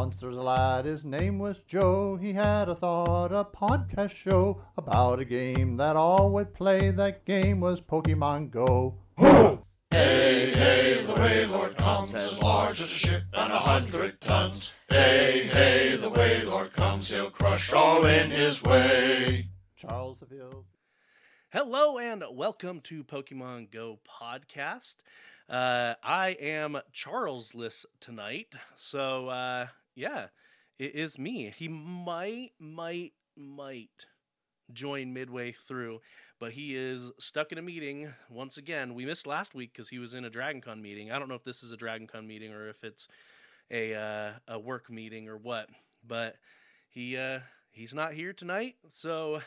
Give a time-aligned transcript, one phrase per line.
[0.00, 2.16] Once there's a lad, his name was Joe.
[2.16, 6.90] He had a thought, a podcast show about a game that all would play.
[6.90, 8.94] That game was Pokemon Go.
[9.90, 14.72] Hey, hey, the Wailord comes as large as a ship and a hundred tons.
[14.88, 19.48] Hey, hey, the Wailord comes, he'll crush all in his way.
[19.76, 20.64] Charles Seville.
[21.52, 24.96] Hello and welcome to Pokemon Go podcast.
[25.46, 30.26] Uh, I am Charlesless tonight, so uh, yeah,
[30.78, 31.52] it is me.
[31.56, 34.06] He might, might, might
[34.72, 36.00] join midway through,
[36.38, 38.94] but he is stuck in a meeting once again.
[38.94, 41.10] We missed last week because he was in a DragonCon meeting.
[41.10, 43.08] I don't know if this is a DragonCon meeting or if it's
[43.70, 45.68] a uh, a work meeting or what,
[46.06, 46.36] but
[46.88, 49.40] he uh, he's not here tonight, so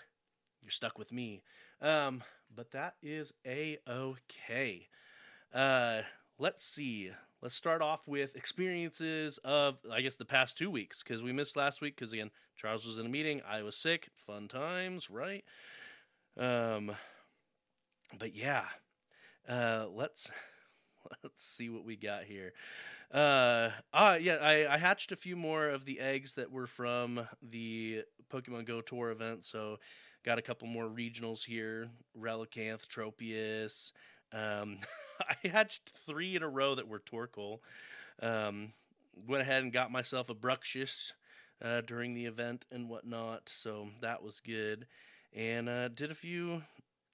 [0.61, 1.41] you're stuck with me.
[1.81, 2.23] Um,
[2.55, 4.87] but that is a okay.
[5.53, 6.01] Uh,
[6.37, 7.11] let's see.
[7.43, 11.57] Let's start off with experiences of, I guess, the past two weeks because we missed
[11.57, 14.07] last week because again, Charles was in a meeting, I was sick.
[14.15, 15.43] Fun times, right?
[16.37, 16.93] Um,
[18.17, 18.63] but yeah,
[19.45, 20.31] uh, let's
[21.23, 22.53] let's see what we got here.
[23.13, 27.27] Uh, ah, yeah, I, I hatched a few more of the eggs that were from
[27.41, 29.79] the Pokemon Go Tour event, so
[30.23, 31.89] got a couple more regionals here.
[32.17, 33.91] Relicanth, Tropius.
[34.33, 34.79] Um,
[35.43, 37.59] I hatched three in a row that were Torkoal.
[38.21, 38.73] Um,
[39.27, 41.11] went ahead and got myself a Bruxish
[41.61, 44.87] uh, during the event and whatnot, so that was good.
[45.33, 46.63] And uh, did a few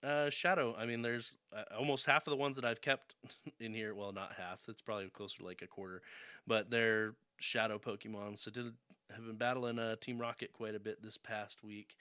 [0.03, 0.75] uh, Shadow.
[0.77, 3.15] I mean, there's uh, almost half of the ones that I've kept
[3.59, 3.93] in here.
[3.93, 4.61] Well, not half.
[4.67, 6.01] It's probably closer to like a quarter,
[6.47, 8.37] but they're Shadow Pokemon.
[8.37, 8.73] So did
[9.15, 11.95] have been battling uh, Team Rocket quite a bit this past week.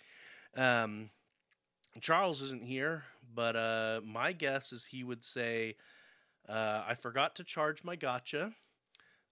[0.56, 1.10] Um,
[2.00, 3.04] Charles isn't here,
[3.34, 5.76] but uh, my guess is he would say,
[6.48, 8.52] uh, I forgot to charge my gotcha.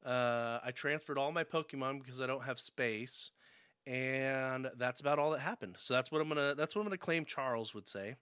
[0.05, 3.31] Uh, I transferred all my Pokemon because I don't have space,
[3.87, 5.77] and that's about all that happened.
[5.79, 8.17] So that's what I'm gonna that's what I'm gonna claim Charles would say.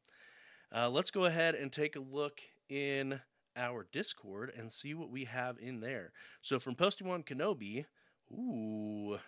[0.75, 3.21] Uh, let's go ahead and take a look in
[3.57, 6.13] our Discord and see what we have in there.
[6.43, 7.85] So from Posty1 Kenobi,
[8.33, 9.19] ooh,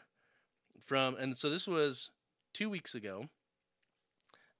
[0.81, 2.11] from and so this was
[2.53, 3.29] two weeks ago.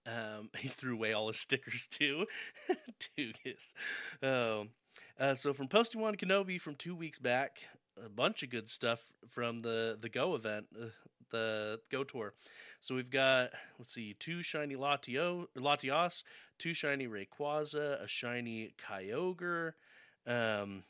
[0.07, 2.27] Um, he threw away all his stickers too.
[3.19, 3.75] Dugas.
[4.23, 4.71] Um,
[5.19, 7.63] uh, so from Posty One Kenobi from two weeks back,
[8.05, 10.87] a bunch of good stuff from the the Go event, uh,
[11.31, 12.35] the Go tour.
[12.81, 16.23] So we've got let's see, two shiny Latio, Latios,
[16.59, 19.73] two shiny Rayquaza, a shiny Kyogre,
[20.27, 20.85] um,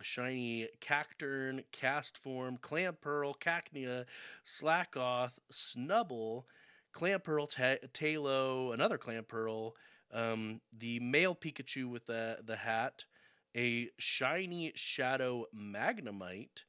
[0.00, 4.04] a shiny Cacturne, Castform, Clamperl, Cacnea,
[4.46, 6.44] Slakoth, Snubbull,
[6.92, 9.72] Clamperl, Ta- Taillow, another Clamperl,
[10.12, 13.04] um, the male Pikachu with the the hat,
[13.56, 16.64] a shiny Shadow Magnemite,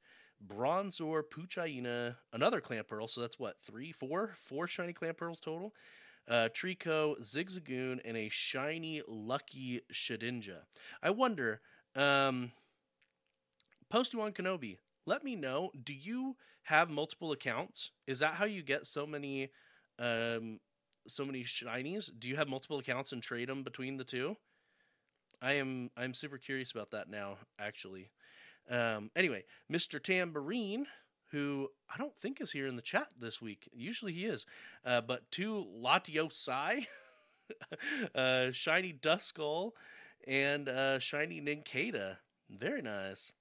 [0.45, 3.09] Bronzor, Poochyena, another Clamperl.
[3.09, 5.73] So that's what three, four, four shiny Clamperls total.
[6.27, 10.59] Uh, Treecko, Zigzagoon, and a shiny Lucky Shedinja.
[11.01, 11.61] I wonder,
[11.95, 12.51] um,
[13.89, 15.71] Posty One Kenobi, let me know.
[15.83, 17.91] Do you have multiple accounts?
[18.07, 19.49] Is that how you get so many?
[20.01, 20.59] Um,
[21.07, 22.09] so many shinies.
[22.17, 24.35] Do you have multiple accounts and trade them between the two?
[25.41, 27.37] I am I'm super curious about that now.
[27.59, 28.09] Actually,
[28.69, 30.01] um, anyway, Mr.
[30.01, 30.87] Tambourine,
[31.31, 33.69] who I don't think is here in the chat this week.
[33.71, 34.45] Usually he is,
[34.85, 36.87] uh, but two Latiosai,
[38.15, 39.71] uh, shiny Duskull,
[40.27, 42.17] and uh, shiny Nincada.
[42.49, 43.31] Very nice.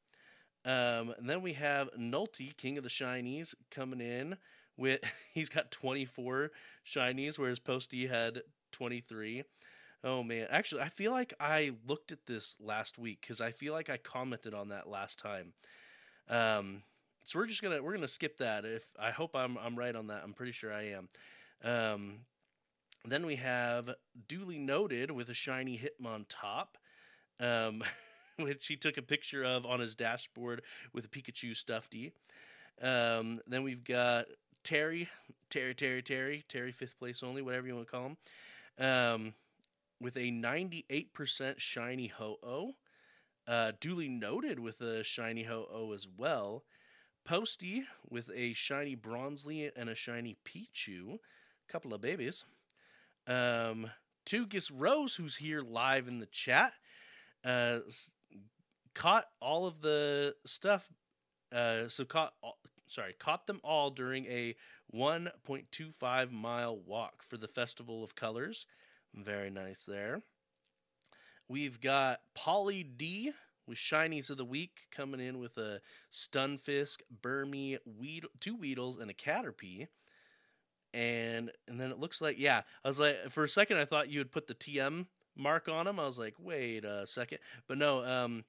[0.64, 4.36] Um, and then we have Nulty, King of the Shinies, coming in
[4.80, 5.00] with
[5.34, 6.50] he's got 24
[6.86, 8.42] shinies whereas posty had
[8.72, 9.44] 23
[10.02, 10.46] oh man.
[10.50, 13.96] Actually i feel like i looked at this last week because i feel like i
[13.96, 15.52] commented on that last time.
[16.28, 16.82] Um
[17.22, 18.64] so we're just gonna we're gonna skip that.
[18.64, 20.22] If i hope i'm i'm right on that.
[20.24, 21.08] I'm pretty sure i am.
[21.62, 22.20] Um
[23.04, 23.94] then we have
[24.28, 26.76] duly noted with a shiny hitmontop
[27.38, 27.82] um
[28.36, 30.62] which he took a picture of on his dashboard
[30.92, 32.12] with a pikachu stuffy.
[32.80, 34.26] Um, then we've got
[34.64, 35.08] Terry,
[35.48, 38.16] Terry, Terry, Terry, Terry, fifth place only, whatever you want to call him,
[38.86, 39.34] um,
[40.00, 42.74] with a 98% shiny Ho Oh.
[43.46, 46.64] Uh, duly noted with a shiny Ho Oh as well.
[47.24, 51.18] Posty with a shiny Bronzely and a shiny Pichu.
[51.68, 52.44] Couple of babies.
[53.26, 53.90] Um,
[54.26, 56.72] Tugis Rose, who's here live in the chat,
[57.44, 57.80] uh,
[58.94, 60.88] caught all of the stuff.
[61.52, 62.34] Uh, so caught
[62.90, 64.56] sorry, caught them all during a
[64.94, 68.66] 1.25 mile walk for the Festival of Colors.
[69.14, 70.22] Very nice there.
[71.48, 73.32] We've got Polly D
[73.66, 75.80] with shinies of the week coming in with a
[76.12, 77.78] Stunfisk, Burmy,
[78.40, 79.88] two Weedles, and a Caterpie.
[80.92, 84.10] And and then it looks like yeah, I was like for a second I thought
[84.10, 85.06] you would put the TM
[85.36, 86.00] mark on them.
[86.00, 87.38] I was like, wait a second,
[87.68, 88.04] but no.
[88.04, 88.44] Um,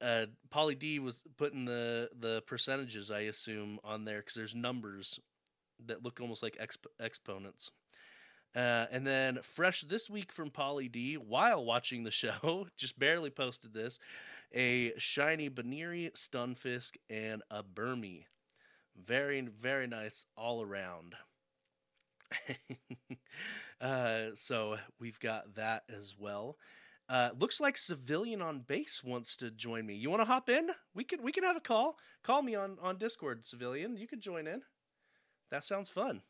[0.00, 5.20] uh, Polly D was putting the the percentages I assume on there because there's numbers
[5.86, 7.70] that look almost like exp- exponents.
[8.54, 13.30] Uh, and then fresh this week from Polly D, while watching the show, just barely
[13.30, 13.98] posted this,
[14.54, 18.24] a shiny Baneri, Stunfisk, and a Burmy.
[18.96, 21.16] Very, very nice all around.
[23.80, 26.56] uh, so we've got that as well.
[27.10, 29.94] Uh, looks like civilian on base wants to join me.
[29.94, 30.70] You want to hop in?
[30.94, 31.98] We can we can have a call.
[32.22, 33.96] Call me on on Discord, civilian.
[33.96, 34.62] You can join in.
[35.50, 36.22] That sounds fun.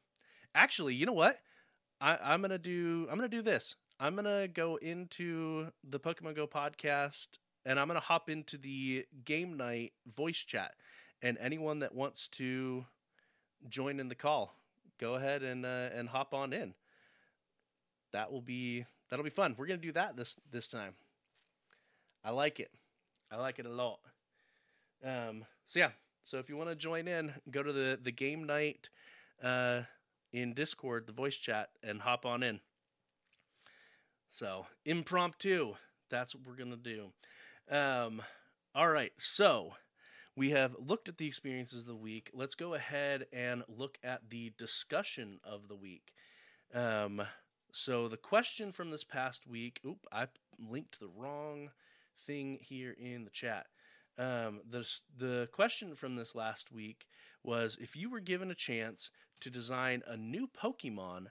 [0.54, 1.36] Actually, you know what?
[2.00, 3.76] I, I'm gonna do I'm gonna do this.
[4.00, 7.28] I'm gonna go into the Pokemon Go podcast
[7.66, 10.76] and I'm gonna hop into the game night voice chat.
[11.20, 12.86] And anyone that wants to
[13.68, 14.56] join in the call,
[14.98, 16.72] go ahead and uh, and hop on in.
[18.12, 19.54] That will be that'll be fun.
[19.58, 20.94] We're gonna do that this this time.
[22.24, 22.70] I like it.
[23.30, 24.00] I like it a lot.
[25.04, 25.90] Um, so yeah.
[26.22, 28.88] So if you want to join in, go to the the game night
[29.42, 29.82] uh,
[30.32, 32.60] in Discord, the voice chat, and hop on in.
[34.28, 35.74] So impromptu.
[36.10, 37.12] That's what we're gonna do.
[37.70, 38.22] Um,
[38.74, 39.12] all right.
[39.18, 39.74] So
[40.36, 42.30] we have looked at the experiences of the week.
[42.32, 46.12] Let's go ahead and look at the discussion of the week.
[46.72, 47.22] Um,
[47.72, 49.80] so the question from this past week.
[49.86, 50.26] Oop, I
[50.58, 51.70] linked the wrong
[52.18, 53.66] thing here in the chat.
[54.18, 54.86] Um, the
[55.16, 57.06] the question from this last week
[57.42, 61.26] was if you were given a chance to design a new Pokemon,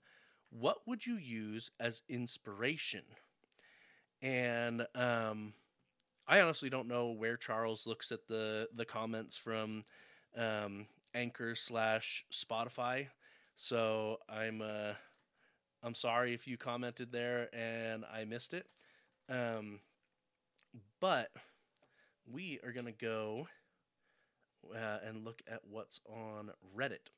[0.50, 3.04] what would you use as inspiration?
[4.22, 5.54] And um,
[6.28, 9.84] I honestly don't know where Charles looks at the the comments from
[10.36, 13.08] um, Anchor slash Spotify.
[13.56, 14.94] So I'm uh,
[15.82, 18.68] I'm sorry if you commented there and I missed it.
[19.30, 19.80] Um,
[21.00, 21.30] but
[22.26, 23.48] we are gonna go
[24.74, 27.10] uh, and look at what's on Reddit.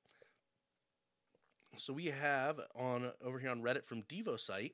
[1.78, 4.74] So we have on over here on Reddit from DevoSite,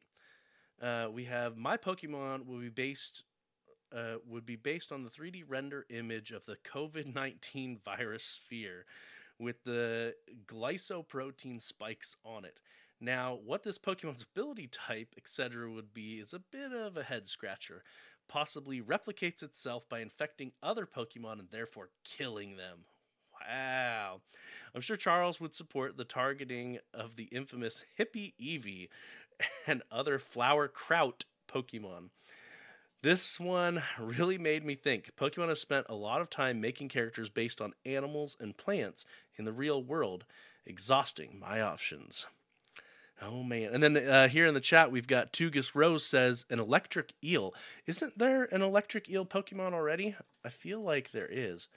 [0.82, 3.24] uh, we have my Pokemon will be based
[3.96, 8.86] uh, would be based on the 3D render image of the COVID 19 virus sphere
[9.40, 12.60] with the glycoprotein spikes on it.
[13.00, 17.28] Now, what this Pokemon's ability type, etc., would be is a bit of a head
[17.28, 17.84] scratcher.
[18.28, 22.86] Possibly replicates itself by infecting other Pokemon and therefore killing them.
[23.40, 24.22] Wow.
[24.74, 28.90] I'm sure Charles would support the targeting of the infamous Hippie Eevee
[29.68, 32.10] and other flower kraut Pokemon.
[33.04, 35.12] This one really made me think.
[35.16, 39.06] Pokemon has spent a lot of time making characters based on animals and plants
[39.38, 40.26] in the real world,
[40.66, 42.26] exhausting my options.
[43.22, 43.74] Oh man!
[43.74, 47.54] And then uh, here in the chat, we've got Tugus Rose says an electric eel.
[47.88, 50.16] Isn't there an electric eel Pokemon already?
[50.46, 51.68] I feel like there is.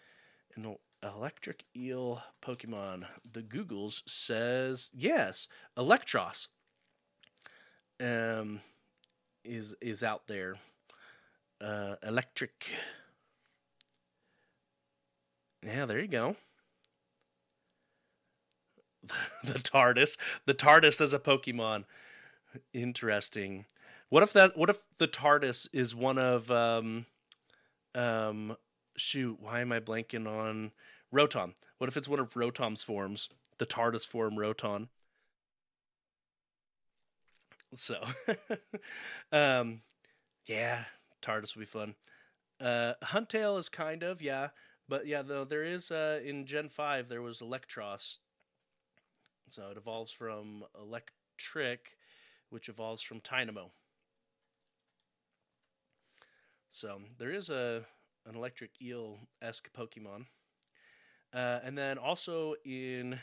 [0.54, 3.06] An electric eel Pokemon.
[3.32, 5.48] The Googles says yes,
[5.78, 6.48] Eelektross.
[7.98, 8.60] Um,
[9.42, 10.56] is is out there.
[11.60, 12.70] Uh, electric.
[15.62, 16.36] Yeah, there you go.
[19.44, 20.16] the TARDIS.
[20.46, 21.84] The TARDIS as a Pokemon.
[22.72, 23.66] Interesting.
[24.08, 24.56] What if that?
[24.56, 27.06] What if the TARDIS is one of um,
[27.94, 28.56] um,
[28.96, 29.38] shoot?
[29.40, 30.72] Why am I blanking on
[31.14, 31.54] Rotom?
[31.78, 33.28] What if it's one of Rotom's forms?
[33.58, 34.88] The TARDIS form Rotom.
[37.72, 38.02] So,
[39.32, 39.82] um,
[40.46, 40.84] yeah,
[41.22, 41.94] TARDIS would be fun.
[42.60, 44.48] Uh, Huntail is kind of yeah,
[44.88, 48.16] but yeah, though there is uh in Gen five there was Eelektross.
[49.50, 51.96] So it evolves from Eelektrik,
[52.50, 53.70] which evolves from Tynamo.
[56.70, 57.84] So there is a
[58.26, 60.26] an electric eel esque Pokemon.
[61.34, 63.18] Uh, and then also in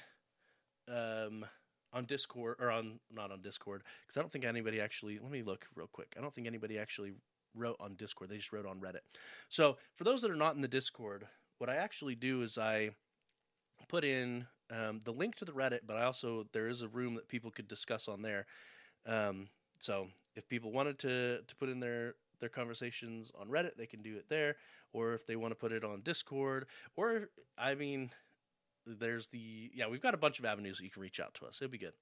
[0.90, 1.46] um,
[1.94, 5.20] on Discord or on not on Discord because I don't think anybody actually.
[5.20, 6.14] Let me look real quick.
[6.18, 7.14] I don't think anybody actually
[7.56, 8.30] wrote on Discord.
[8.30, 9.02] They just wrote on Reddit.
[9.50, 11.26] So for those that are not in the Discord,
[11.58, 12.92] what I actually do is I
[13.88, 17.16] put in um, the link to the Reddit, but I also there is a room
[17.16, 18.46] that people could discuss on there.
[19.06, 19.48] Um,
[19.80, 24.02] so if people wanted to to put in their their conversations on Reddit, they can
[24.02, 24.56] do it there.
[24.94, 28.12] Or if they want to put it on Discord, or I mean,
[28.86, 31.46] there's the yeah, we've got a bunch of avenues that you can reach out to
[31.46, 31.62] us.
[31.62, 31.94] It'll be good.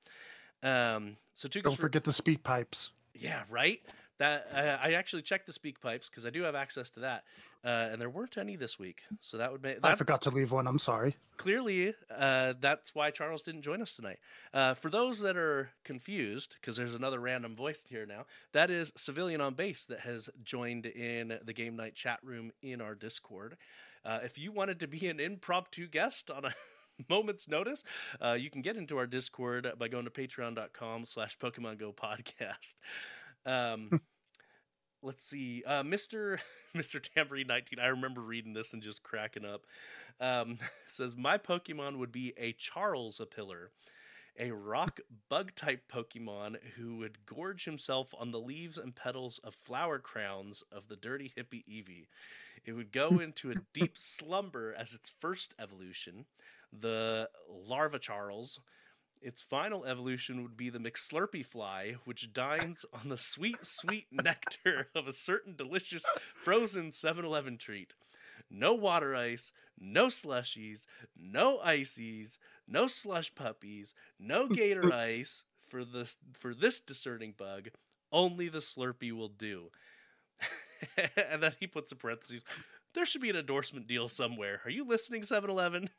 [0.64, 2.92] Um, so Tugas Don't forget the speak pipes.
[3.14, 3.82] yeah, right.
[4.18, 7.26] That uh, I actually checked the speak pipes because I do have access to that.
[7.66, 9.04] Uh, and there weren't any this week.
[9.20, 10.68] So that would make I forgot to leave one.
[10.68, 11.16] I'm sorry.
[11.38, 14.20] clearly uh, that's why Charles didn't join us tonight.
[14.54, 18.94] Uh, for those that are confused, because there's another random voice here now, that is
[18.96, 23.58] Civilian on Base that has joined in the game night chat room in our Discord.
[24.06, 26.52] Uh, if you wanted to be an impromptu guest on a
[27.10, 27.84] moment's notice,
[28.24, 32.76] uh, you can get into our Discord by going to patreon.com slash Pokemon Go podcast.
[33.46, 34.02] Um,
[35.06, 35.64] let's see.
[35.66, 36.40] Uh, Mr.
[36.76, 37.02] Mr.
[37.02, 39.66] Tambourine 19, I remember reading this and just cracking up.
[40.20, 40.58] Um,
[40.88, 43.72] says, My Pokemon would be a Charles a pillar
[44.38, 49.56] a rock bug type Pokemon who would gorge himself on the leaves and petals of
[49.56, 52.08] flower crowns of the dirty hippie Eevee.
[52.66, 56.26] It would go into a deep slumber as its first evolution,
[56.72, 58.60] the Larva Charles.
[59.22, 64.90] Its final evolution would be the McSlurpy fly, which dines on the sweet, sweet nectar
[64.96, 66.04] of a certain delicious
[66.34, 67.94] frozen 7 Eleven treat.
[68.50, 70.86] No water ice, no slushies,
[71.18, 77.70] no ices, no slush puppies, no gator ice for this for this discerning bug.
[78.12, 79.72] Only the Slurpee will do.
[81.32, 82.46] and then he puts in parentheses,
[82.94, 84.62] there should be an endorsement deal somewhere.
[84.64, 85.90] Are you listening, 7 Eleven?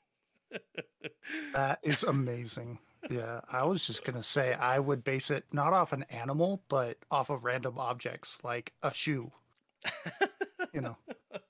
[1.55, 2.79] That is amazing.
[3.11, 6.99] Yeah, I was just gonna say I would base it not off an animal, but
[7.11, 9.31] off of random objects like a shoe.
[10.73, 10.97] you know,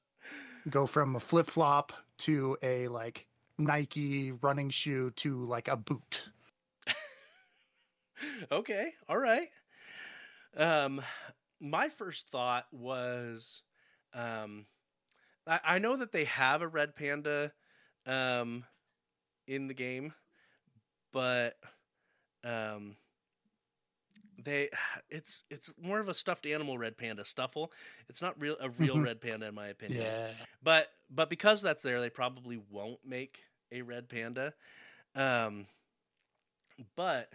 [0.70, 3.26] go from a flip flop to a like
[3.58, 6.28] Nike running shoe to like a boot.
[8.52, 9.48] okay, all right.
[10.56, 11.00] Um,
[11.60, 13.62] my first thought was,
[14.14, 14.66] um,
[15.46, 17.52] I, I know that they have a red panda,
[18.06, 18.64] um,
[19.46, 20.14] in the game,
[21.16, 21.56] but,
[22.44, 22.96] um,
[24.42, 24.68] they
[25.10, 27.72] it's it's more of a stuffed animal red panda stuffle.
[28.08, 29.00] It's not real a real Mhm.
[29.00, 30.02] red panda in my opinion.
[30.02, 30.34] Yeah.
[30.62, 34.54] But but because that's there, they probably won't make a red panda.
[35.14, 35.66] Um,
[36.96, 37.30] but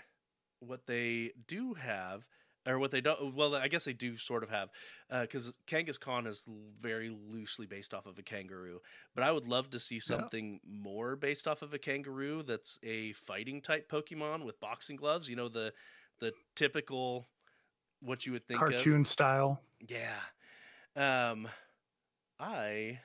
[0.60, 2.28] what they do have,
[2.66, 4.70] or what they don't, well, I guess they do sort of have,
[5.10, 6.48] because Kangaskhan is
[6.80, 8.82] very loosely based off of a kangaroo.
[9.16, 13.14] But I would love to see something more based off of a kangaroo that's a
[13.14, 15.30] fighting type Pokemon with boxing gloves.
[15.30, 15.74] You know the
[16.20, 17.28] the typical
[18.00, 18.70] what you would think of.
[18.70, 19.60] Cartoon style.
[19.88, 20.20] Yeah.
[20.96, 21.48] Um
[22.40, 23.00] I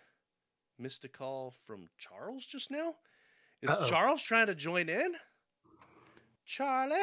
[0.78, 2.96] missed a call from Charles just now.
[3.62, 3.88] Is Uh-oh.
[3.88, 5.14] Charles trying to join in?
[6.44, 6.96] Charlie?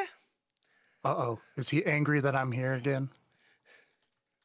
[1.04, 1.40] Uh oh.
[1.56, 3.10] Is he angry that I'm here again?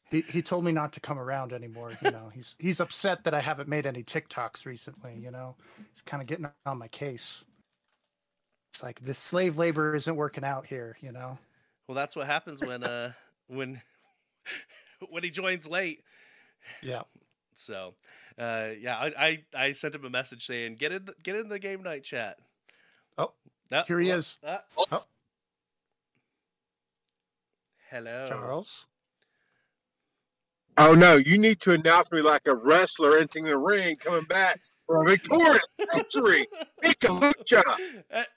[0.10, 1.92] He he told me not to come around anymore.
[2.04, 5.16] You know, he's he's upset that I haven't made any TikToks recently.
[5.22, 5.56] You know,
[5.94, 7.46] he's kind of getting on my case.
[8.72, 10.98] It's like this slave labor isn't working out here.
[11.02, 11.38] You know.
[11.88, 13.14] Well, that's what happens when uh
[13.48, 13.82] when
[15.10, 16.04] when he joins late.
[16.82, 17.04] Yeah.
[17.54, 17.94] So,
[18.40, 21.50] uh yeah, I I, I sent him a message saying, "Get in the, get in
[21.50, 22.38] the game night chat."
[23.18, 23.34] Oh,
[23.72, 24.38] Ah, here he oh, is.
[24.46, 24.64] ah.
[24.92, 25.04] Oh.
[27.90, 28.26] Hello.
[28.28, 28.86] Charles.
[30.78, 34.60] Oh no, you need to announce me like a wrestler entering the ring, coming back
[34.88, 36.48] for a victorious victory.
[36.84, 37.64] Ika Lucha.
[38.10, 38.28] And,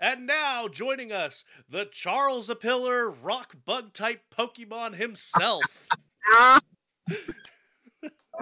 [0.00, 5.88] and now joining us, the Charles Apillar rock bug type Pokemon himself.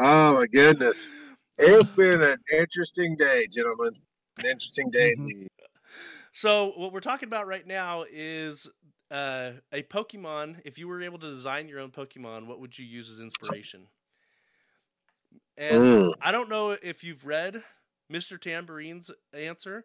[0.00, 1.10] Oh my goodness.
[1.56, 3.94] It's been an interesting day, gentlemen.
[4.38, 5.18] An interesting day Mhm.
[5.18, 5.48] indeed.
[6.30, 8.70] so what we're talking about right now is
[9.10, 10.56] uh, a Pokemon.
[10.64, 13.88] If you were able to design your own Pokemon, what would you use as inspiration?
[15.56, 16.12] And Mm.
[16.20, 17.62] I don't know if you've read
[18.12, 18.40] Mr.
[18.40, 19.84] Tambourine's answer,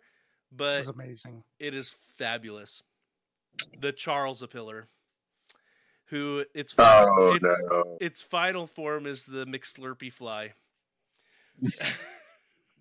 [0.51, 1.43] but was amazing.
[1.59, 2.83] it is fabulous.
[3.79, 4.85] The Charles Apillar,
[6.05, 7.97] who it's Oh it's, no.
[7.99, 10.53] its final form is the McSlurpy fly.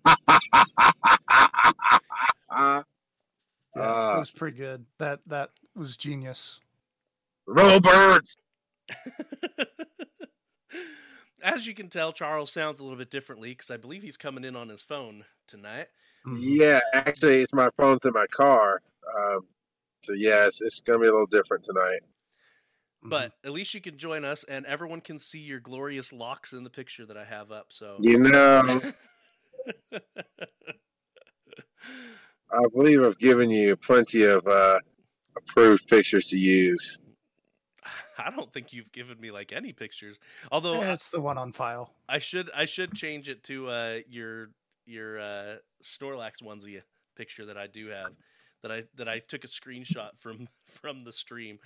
[3.75, 4.85] Uh, Yeah, Uh, it was pretty good.
[4.99, 6.59] That that was genius.
[7.45, 8.37] roll birds.
[11.41, 14.45] As you can tell, Charles sounds a little bit differently because I believe he's coming
[14.45, 15.87] in on his phone tonight.
[16.25, 16.37] Mhm.
[16.39, 18.81] Yeah, actually, it's my phone's in my car.
[19.17, 19.47] Um,
[20.03, 21.99] so yeah, it's, it's gonna be a little different tonight.
[23.03, 23.09] Mhm.
[23.09, 26.63] But at least you can join us, and everyone can see your glorious locks in
[26.63, 27.73] the picture that I have up.
[27.73, 28.81] So You know,
[32.53, 34.79] I believe I've given you plenty of uh,
[35.35, 36.99] approved pictures to use.
[38.17, 40.19] I don't think you've given me like any pictures.
[40.51, 41.93] Although Yeah, I- it's the one on file.
[42.07, 44.49] I should I should change it to uh, your
[44.85, 46.81] your uh, Snorlax onesie
[47.15, 48.11] picture that I do have
[48.61, 51.59] that I that I took a screenshot from from the stream.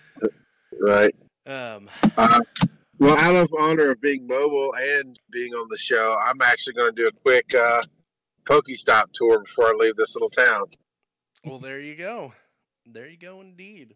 [0.80, 1.14] Right.
[1.46, 2.42] Um, Uh,
[3.00, 6.96] Well, out of honor of being mobile and being on the show, I'm actually going
[6.96, 7.84] to do a quick uh,
[8.48, 10.66] Pokestop tour before I leave this little town.
[11.44, 12.34] Well, there you go.
[12.86, 13.96] There you go, indeed.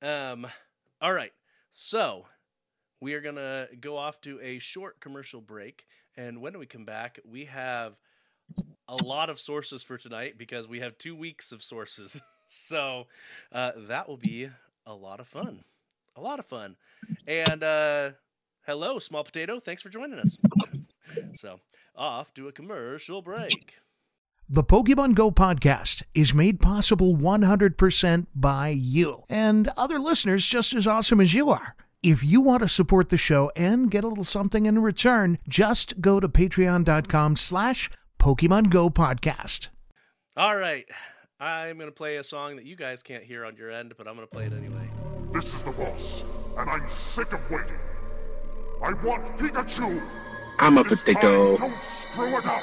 [0.00, 0.46] Um,
[1.00, 1.32] all right.
[1.72, 2.26] So
[3.00, 7.18] we are gonna go off to a short commercial break, and when we come back,
[7.28, 8.00] we have
[8.86, 12.20] a lot of sources for tonight because we have two weeks of sources.
[12.46, 13.06] so
[13.50, 14.50] uh, that will be
[14.86, 15.64] a lot of fun.
[16.16, 16.76] A lot of fun.
[17.26, 18.12] And uh,
[18.66, 19.58] hello, small potato.
[19.58, 20.38] Thanks for joining us.
[21.34, 21.60] So
[21.96, 23.76] off to a commercial break.
[24.48, 30.86] The Pokemon Go podcast is made possible 100% by you and other listeners just as
[30.86, 31.76] awesome as you are.
[32.02, 36.02] If you want to support the show and get a little something in return, just
[36.02, 39.68] go to patreon.com slash Pokemon Go podcast.
[40.36, 40.84] All right.
[41.40, 44.06] I'm going to play a song that you guys can't hear on your end, but
[44.06, 44.90] I'm going to play it anyway.
[45.32, 46.24] This is the boss,
[46.58, 47.76] and I'm sick of waiting.
[48.82, 50.00] I want Pikachu.
[50.58, 51.56] I'm a This potato.
[51.56, 52.62] don't screw it up.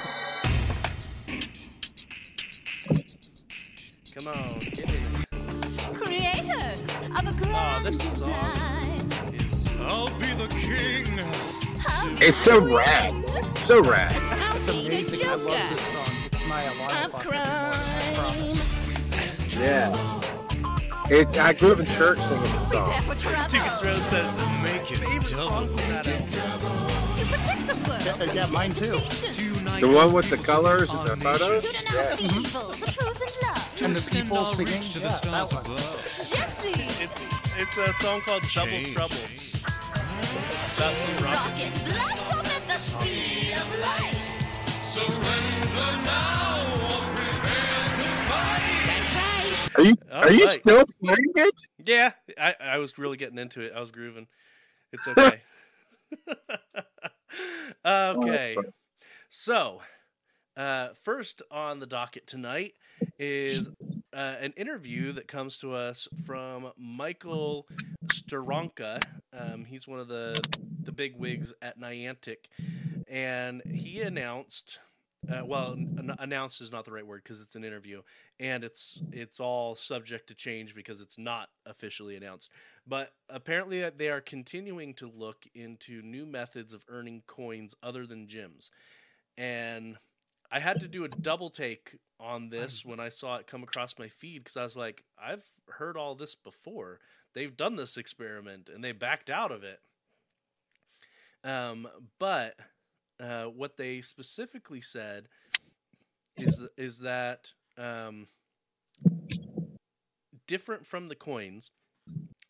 [4.16, 5.16] Come on, get in.
[5.94, 6.80] Creators
[7.18, 9.12] of a ah, grand Oh, this song design.
[9.34, 11.20] is I'll be the king.
[12.22, 13.16] It's so rad.
[13.46, 14.24] It's so rad.
[14.40, 15.22] I'll It's be the amazing.
[15.28, 16.30] I love Joker this song.
[16.32, 18.50] It's my alarm clock every morning, I promise.
[18.50, 18.62] crime.
[19.50, 20.21] Yeah.
[21.14, 23.02] It's, I grew up in church singing this Prepare song.
[23.04, 23.50] for trouble.
[23.50, 27.14] Tickets Rose says this is my favorite song from that album.
[27.16, 28.06] To protect the world.
[28.06, 28.98] Yeah, yeah, mine too.
[29.82, 31.66] The one with the colors and the photos?
[31.66, 33.22] To denounce evil, to truth
[33.84, 35.78] and the people singing, reach to the yeah, stars that one.
[35.78, 38.94] Jesse, It's it's a song called Double Change.
[38.94, 39.16] Trouble.
[39.16, 44.14] That's some rocket blast off at the speed of light.
[44.80, 47.11] Surrender now
[49.76, 51.62] Are you All are you still playing it?
[51.86, 53.74] Yeah, I, I was really getting into it.
[53.76, 54.28] I was grooving.
[54.92, 55.42] It's okay.
[57.86, 58.56] okay.
[59.30, 59.82] So,
[60.58, 62.74] uh, first on the docket tonight
[63.18, 63.70] is
[64.14, 67.68] uh, an interview that comes to us from Michael
[68.08, 69.02] Steranka.
[69.32, 70.40] Um, he's one of the
[70.84, 72.48] the big wigs at Niantic,
[73.08, 74.80] and he announced.
[75.30, 78.02] Uh, well, an- announced is not the right word because it's an interview,
[78.40, 82.50] and it's it's all subject to change because it's not officially announced.
[82.88, 88.08] But apparently, uh, they are continuing to look into new methods of earning coins other
[88.08, 88.72] than gyms,
[89.38, 89.98] and
[90.52, 93.98] I had to do a double take on this when I saw it come across
[93.98, 97.00] my feed because I was like, I've heard all this before.
[97.34, 99.80] They've done this experiment and they backed out of it.
[101.44, 101.88] Um,
[102.20, 102.56] but
[103.22, 105.28] uh, what they specifically said
[106.38, 108.28] is is that um,
[110.48, 111.72] different from the coins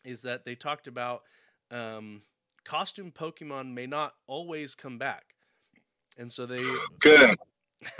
[0.04, 1.22] is that they talked about
[1.70, 2.22] um,
[2.64, 5.34] costume Pokemon may not always come back,
[6.16, 6.64] and so they
[7.00, 7.36] Good.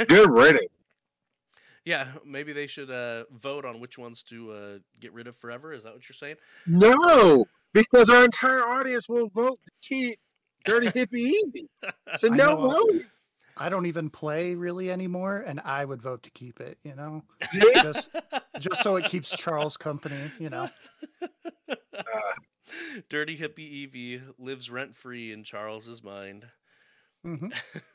[0.08, 0.66] Good riddance.
[1.84, 5.72] yeah maybe they should uh, vote on which ones to uh, get rid of forever.
[5.72, 6.36] Is that what you're saying?
[6.66, 10.18] No, because our entire audience will vote to keep
[10.64, 11.68] Dirty Hippie Easy.
[12.16, 13.02] So no vote.
[13.56, 16.78] I don't even play really anymore, and I would vote to keep it.
[16.84, 17.22] You know,
[17.82, 18.08] just
[18.58, 20.30] just so it keeps Charles company.
[20.38, 20.68] You know,
[23.08, 26.46] Dirty hippie Eevee lives rent free in Charles's mind.
[27.24, 27.48] hmm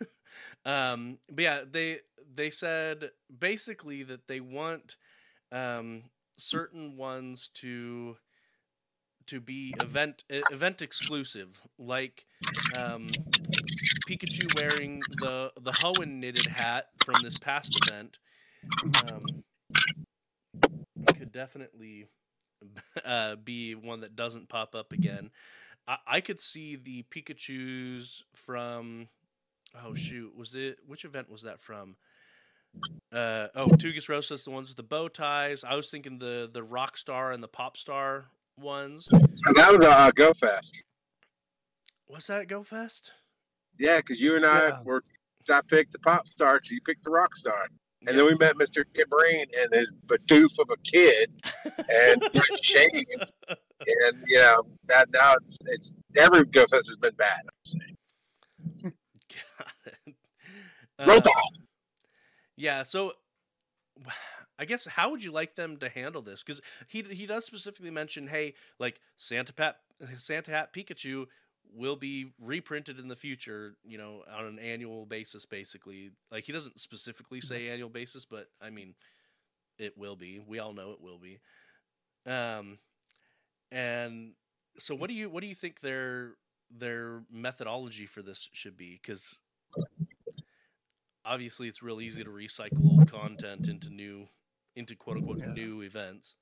[0.66, 2.00] um, but yeah, they
[2.34, 4.98] they said basically that they want
[5.52, 6.04] um,
[6.38, 8.18] certain ones to
[9.28, 12.26] to be event event exclusive, like
[12.78, 13.08] um,
[14.08, 18.20] Pikachu wearing the the Hoenn knitted hat from this past event.
[18.84, 19.44] Um,
[21.16, 22.08] could definitely
[23.06, 25.32] uh, be one that doesn't pop up again.
[25.88, 29.10] I, I could see the Pikachu's from
[29.84, 31.96] oh shoot, was it which event was that from?
[33.12, 35.64] Uh oh, Tugus Rosas, the ones with the bow ties.
[35.64, 38.26] I was thinking the the rock star and the Popstar
[38.60, 39.08] ones.
[39.56, 40.84] That was uh, Go Fest.
[42.10, 43.12] Was that Go Fest?
[43.80, 44.82] Yeah, because you and I Yeah.
[44.84, 45.04] were.
[45.50, 47.68] I picked the pop star, so you picked the rock star.
[48.06, 48.84] And then we met Mr.
[48.94, 51.32] Kid and his badoof of a kid
[51.90, 53.32] and got shaved.
[53.50, 57.42] And, you know, that now it's, it's every Go Fest has been bad.
[57.46, 57.96] I'm saying.
[59.58, 60.16] Got it.
[61.00, 61.32] Uh, Tide.
[62.58, 63.14] Yeah, so
[64.60, 66.44] I guess how would you like them to handle this?
[66.44, 69.78] Because he he does specifically mention, hey, like Santa Pat
[70.18, 71.28] Santa Hat Pikachu
[71.76, 76.12] will be reprinted in the future, you know, on an annual basis, basically.
[76.32, 78.96] Like he doesn't specifically say annual basis, but I mean,
[79.78, 80.40] it will be.
[80.46, 81.40] We all know it will be.
[82.26, 82.80] Um,
[83.72, 84.34] and
[84.78, 86.32] so what do you what do you think their
[86.70, 89.40] their methodology for this should be because
[91.26, 94.28] obviously it's real easy to recycle old content into new
[94.78, 95.48] into quote unquote Yeah.
[95.54, 96.36] new events.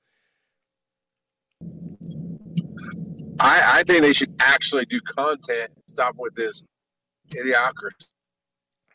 [3.39, 5.71] I, I think they should actually do content.
[5.87, 6.63] Stop with this
[7.29, 8.05] idiocracy.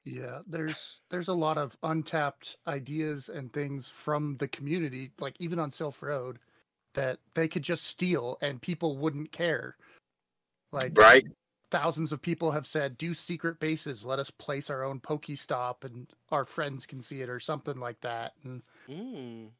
[0.05, 5.59] Yeah, there's there's a lot of untapped ideas and things from the community, like even
[5.59, 6.39] on Sylph Road,
[6.95, 9.77] that they could just steal and people wouldn't care.
[10.73, 11.27] Like Right?
[11.71, 16.07] Thousands of people have said, do secret bases, let us place our own Pokestop and
[16.31, 18.33] our friends can see it or something like that.
[18.45, 19.51] And Mm.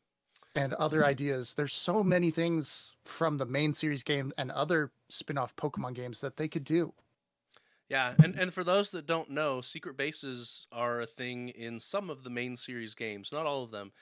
[0.57, 1.55] and other ideas.
[1.55, 6.37] There's so many things from the main series game and other spin-off Pokemon games that
[6.37, 6.93] they could do.
[7.89, 12.11] Yeah, and, and for those that don't know, secret bases are a thing in some
[12.11, 13.93] of the main series games, not all of them.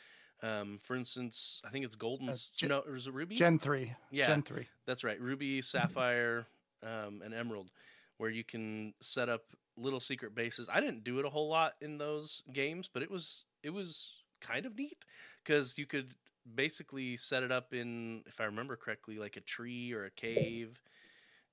[0.43, 2.29] Um, for instance, I think it's Golden.
[2.29, 3.35] Uh, Gen- no, is it Ruby?
[3.35, 3.93] Gen 3.
[4.11, 4.27] Yeah.
[4.27, 4.67] Gen 3.
[4.87, 6.47] That's right, Ruby, Sapphire,
[6.83, 7.71] um, and Emerald,
[8.19, 9.45] where you can set up
[9.77, 10.69] little secret bases.
[10.71, 14.23] I didn't do it a whole lot in those games, but it was it was
[14.41, 15.05] kind of neat
[15.43, 16.15] because you could
[16.55, 20.81] basically set it up in, if I remember correctly, like a tree or a cave,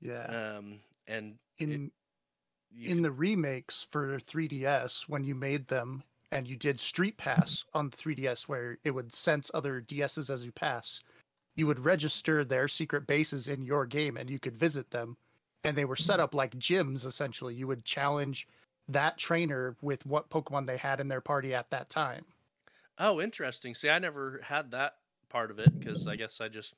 [0.01, 0.55] Yeah.
[0.57, 1.91] um, and in
[2.71, 7.63] you in the remakes for 3DS when you made them and you did Street Pass
[7.73, 10.99] on the 3DS where it would sense other DSs as you pass,
[11.55, 15.15] you would register their secret bases in your game and you could visit them
[15.65, 17.55] and they were set up like gyms essentially.
[17.55, 18.47] You would challenge
[18.87, 22.25] that trainer with what Pokemon they had in their party at that time.
[22.99, 23.73] Oh, interesting.
[23.73, 24.97] See, I never had that
[25.29, 26.75] part of it because I guess I just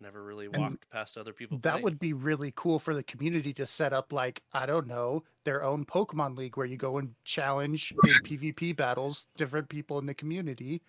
[0.00, 1.58] never really And walked past other people.
[1.58, 1.84] That playing.
[1.84, 5.62] would be really cool for the community to set up like I don't know their
[5.64, 10.14] own Pokemon League where you go and challenge in PvP battles different people in the
[10.14, 10.82] community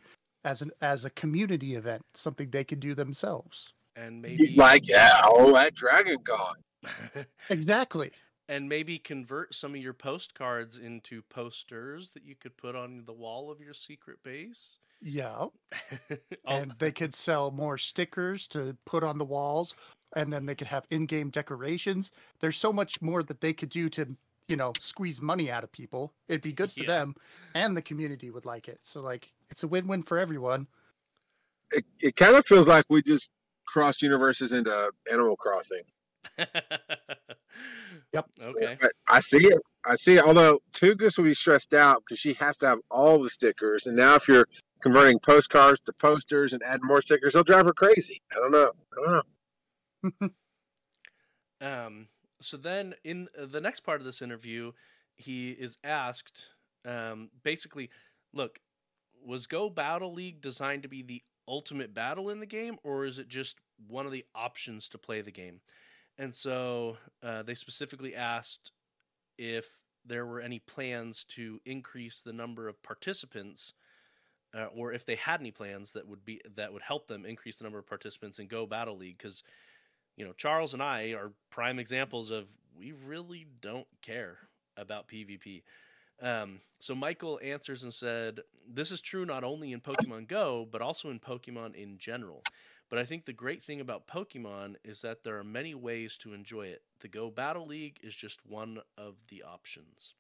[0.44, 3.74] as an as a community event, something they could do themselves.
[3.96, 6.56] and maybe Like, yeah, oh, that Dragon God.
[7.50, 8.12] Exactly.
[8.48, 13.14] and maybe convert some of your postcards into posters that you could put on the
[13.14, 14.80] wall of your secret base.
[15.02, 15.48] Yeah.
[16.48, 19.76] And they could sell more stickers to put on the walls
[20.16, 22.12] and then they could have in-game decorations.
[22.40, 24.16] There's so much more that they could do to,
[24.48, 26.12] you know, squeeze money out of people.
[26.28, 26.88] It'd be good for Yeah.
[26.88, 27.16] them
[27.54, 28.80] and the community would like it.
[28.82, 30.66] So like it's a win-win for everyone.
[31.72, 33.30] It, it kind of feels like we just
[33.68, 35.84] crossed universes into Animal Crossing.
[38.14, 38.26] Yep.
[38.42, 38.78] Okay.
[38.80, 39.62] But I see it.
[39.86, 40.24] I see it.
[40.24, 43.86] Although Tugus will be stressed out because she has to have all the stickers.
[43.86, 44.48] And now if you're
[44.82, 48.22] converting postcards to posters and adding more stickers, they'll drive her crazy.
[48.32, 48.72] I don't know.
[48.94, 49.12] I don't
[50.22, 50.30] know.
[51.62, 52.08] Um,
[52.40, 54.72] so then in uh, the next part of this interview,
[55.18, 56.48] he is asked
[56.86, 57.90] um, basically,
[58.34, 58.60] look,
[59.26, 63.20] was Go Battle League designed to be the ultimate battle in the game, or is
[63.20, 65.60] it just one of the options to play the game?
[66.20, 68.72] And so uh, they specifically asked
[69.38, 73.74] if there were any plans to increase the number of participants.
[74.54, 77.58] Uh, or if they had any plans that would be that would help them increase
[77.58, 79.44] the number of participants in Go Battle League, because
[80.18, 84.38] you know, Charles and I are prime examples of we really don't care
[84.76, 85.64] about PvP.
[86.22, 90.82] Um, so Michael answers and said, This is true not only in Pokemon Go, but
[90.82, 92.44] also in Pokemon in general.
[92.90, 96.34] But I think the great thing about Pokemon is that there are many ways to
[96.34, 96.82] enjoy it.
[97.02, 100.16] The Go Battle League is just one of the options.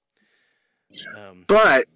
[1.15, 1.87] Um, But,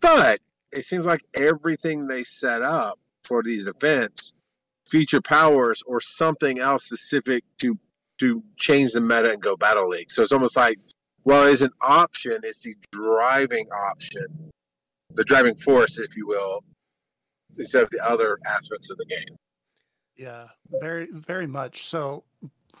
[0.00, 0.40] but
[0.72, 4.34] it seems like everything they set up for these events
[4.86, 7.78] feature powers or something else specific to
[8.18, 10.10] to change the meta and go battle league.
[10.10, 10.78] So it's almost like,
[11.24, 12.38] well, it's an option.
[12.44, 14.52] It's the driving option,
[15.14, 16.62] the driving force, if you will,
[17.58, 19.36] instead of the other aspects of the game.
[20.16, 20.46] Yeah,
[20.80, 21.88] very very much.
[21.88, 22.24] So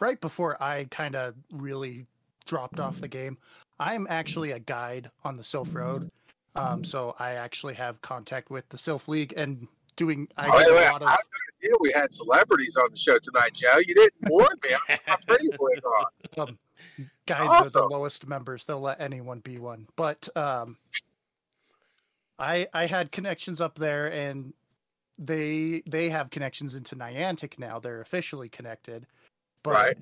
[0.00, 2.06] right before I kind of really
[2.46, 3.38] dropped off the game,
[3.78, 6.10] I'm actually a guide on the Sylph Road.
[6.56, 9.66] Um, so I actually have contact with the Sylph League and
[9.96, 11.16] doing I Oh, wait, do wait, a lot of I
[11.62, 13.78] knew we had celebrities on the show tonight, Joe.
[13.78, 14.76] You didn't warn me.
[15.06, 15.18] I'm
[15.56, 15.84] for it.
[15.84, 16.48] on.
[16.48, 16.58] um,
[17.26, 18.64] guides are the lowest members.
[18.64, 19.86] They'll let anyone be one.
[19.96, 20.76] But um,
[22.38, 24.52] I I had connections up there, and
[25.18, 27.78] they they have connections into Niantic now.
[27.78, 29.06] They're officially connected.
[29.62, 29.98] But Right.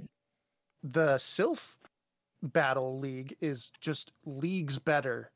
[0.83, 1.79] the Sylph
[2.43, 5.31] Battle League is just leagues better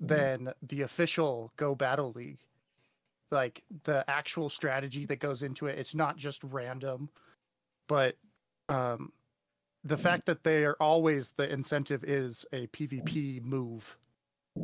[0.00, 2.40] than the official Go Battle League.
[3.30, 7.08] Like the actual strategy that goes into it, it's not just random,
[7.88, 8.16] but
[8.68, 9.12] um,
[9.84, 13.96] the fact that they are always the incentive is a PvP move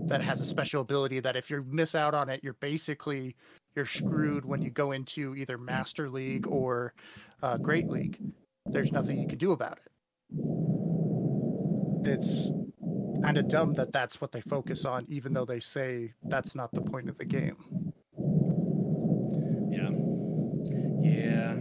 [0.07, 3.37] that has a special ability that if you miss out on it, you're basically
[3.77, 6.95] you're screwed when you go into either Master League or
[7.43, 8.19] uh, Great League.
[8.67, 9.93] There's nothing you can do about it.
[12.05, 12.51] it's
[13.23, 16.73] kind of dumb that that's what they focus on, even though they say that's not
[16.73, 17.57] the point of the game.
[19.71, 19.91] Yeah.
[21.03, 21.57] Yeah.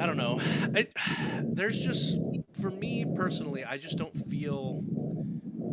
[0.00, 0.40] I don't know.
[0.74, 0.88] I,
[1.42, 2.18] there's just,
[2.60, 4.84] for me personally, I just don't feel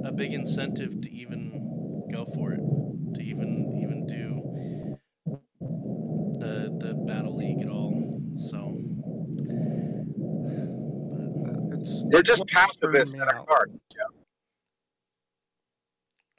[0.06, 2.62] a big incentive to even go for it,
[3.16, 5.00] to even even do
[6.40, 8.12] the the battle league at all.
[8.36, 8.78] So,
[11.00, 13.72] but It's We're just what's pacifists at our heart.
[13.92, 14.08] Jeff.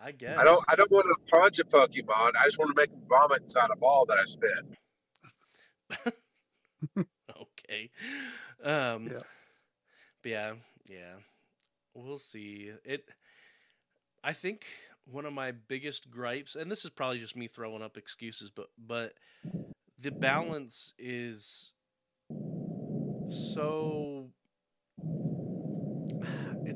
[0.03, 0.65] I guess I don't.
[0.69, 2.33] I don't want to punch a Pokemon.
[2.35, 6.15] I just want to make them vomit inside a ball that I spit.
[7.41, 7.91] okay.
[8.65, 9.21] Um, Yeah.
[10.23, 10.53] But yeah,
[10.89, 11.15] yeah.
[11.93, 12.71] We'll see.
[12.83, 13.11] It.
[14.25, 14.65] I think
[15.05, 18.69] one of my biggest gripes, and this is probably just me throwing up excuses, but
[18.79, 19.13] but
[19.99, 21.75] the balance is
[23.29, 24.31] so.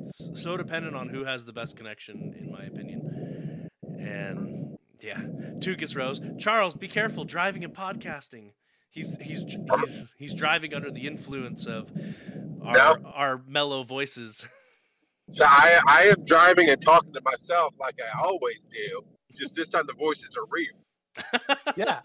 [0.00, 3.68] It's so dependent on who has the best connection, in my opinion.
[3.98, 5.16] And yeah,
[5.58, 8.52] Tukas Rose, Charles, be careful driving and podcasting.
[8.90, 9.44] He's he's
[9.78, 11.92] he's he's driving under the influence of
[12.64, 12.96] our No.
[13.14, 14.46] our mellow voices.
[15.32, 19.02] So I, I am driving and talking to myself like I always do.
[19.36, 21.54] Just this time the voices are real.
[21.76, 22.00] Yeah.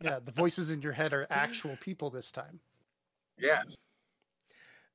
[0.00, 2.58] Yeah, the voices in your head are actual people this time.
[3.38, 3.76] Yes.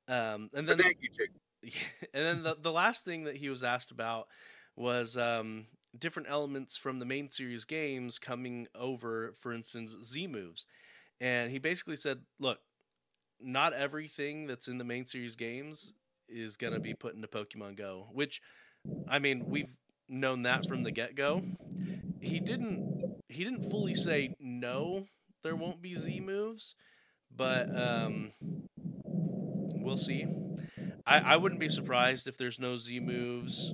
[0.10, 1.30] Um, and But then thank you, Chick.
[2.14, 4.28] and then the, the last thing that he was asked about
[4.76, 5.66] was um,
[5.98, 10.66] different elements from the main series games coming over, for instance, Z moves.
[11.20, 12.60] And he basically said, look,
[13.42, 15.94] not everything that's in the main series games
[16.28, 18.42] is going to be put into Pokemon Go, which,
[19.08, 21.44] I mean, we've known that from the get go.
[22.20, 25.06] He didn't he didn't fully say no,
[25.44, 26.76] there won't be Z moves,
[27.36, 28.32] but um,
[29.06, 30.26] we'll see.
[31.10, 33.74] I, I wouldn't be surprised if there's no Z moves,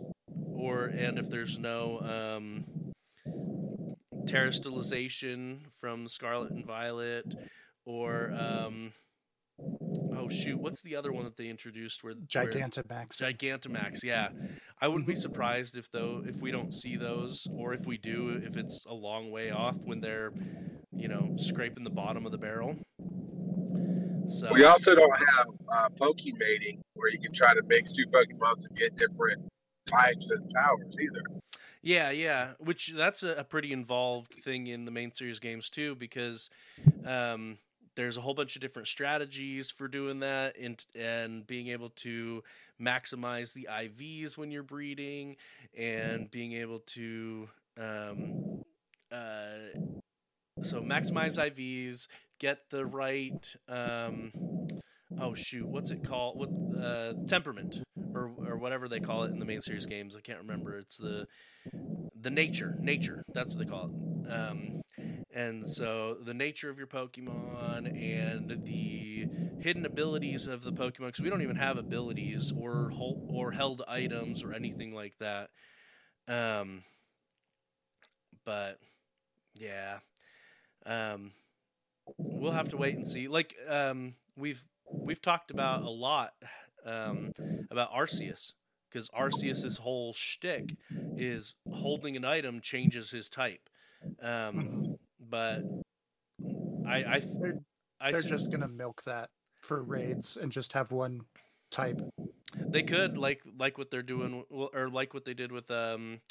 [0.54, 2.64] or and if there's no um,
[4.26, 7.36] Terastallization from Scarlet and Violet,
[7.86, 8.94] or um,
[10.18, 12.04] oh shoot, what's the other one that they introduced?
[12.06, 13.18] Where where- Gigantamax.
[13.22, 14.30] Gigantamax, yeah.
[14.82, 18.42] I wouldn't be surprised if though if we don't see those, or if we do,
[18.44, 20.32] if it's a long way off when they're,
[20.96, 22.78] you know, scraping the bottom of the barrel.
[24.28, 28.68] So We also don't have uh, Pokemating where you can try to mix two Pokemons
[28.68, 29.48] and get different
[29.86, 31.40] types and powers either.
[31.84, 32.54] Yeah, yeah.
[32.58, 36.50] Which that's a, a pretty involved thing in the main series games too, because
[37.06, 37.60] um,
[37.96, 42.44] there's a whole bunch of different strategies for doing that, and and being able to
[42.82, 45.36] maximize the IVs when you're breeding,
[45.78, 47.48] and being able to
[47.80, 48.64] um,
[49.12, 49.78] uh,
[50.64, 52.08] so maximize IVs,
[52.40, 54.32] get the right um,
[55.20, 56.38] oh shoot, what's it called?
[56.38, 56.50] What
[56.84, 57.82] uh, temperament
[58.14, 60.16] or or whatever they call it in the main series games?
[60.16, 60.78] I can't remember.
[60.78, 61.28] It's the
[62.20, 63.24] the nature, nature.
[63.34, 64.32] That's what they call it.
[64.32, 64.82] Um,
[65.34, 69.28] and so the nature of your Pokemon and the
[69.60, 73.84] hidden abilities of the Pokemon, because we don't even have abilities or hol- or held
[73.88, 75.50] items or anything like that.
[76.28, 76.84] Um,
[78.46, 78.80] but
[79.56, 80.00] yeah,
[80.86, 81.32] um,
[82.18, 83.28] we'll have to wait and see.
[83.28, 86.34] Like um, we've we've talked about a lot
[86.86, 87.32] um,
[87.72, 88.54] about Arceus
[88.90, 90.76] because Arceus's whole shtick
[91.18, 93.70] is holding an item changes his type.
[94.22, 95.64] Um, but
[96.88, 97.60] I I They're,
[98.00, 99.30] I they're just going to milk that
[99.62, 101.22] for raids and just have one
[101.72, 102.00] type.
[102.56, 106.22] they could like like what they're doing or like what they did with um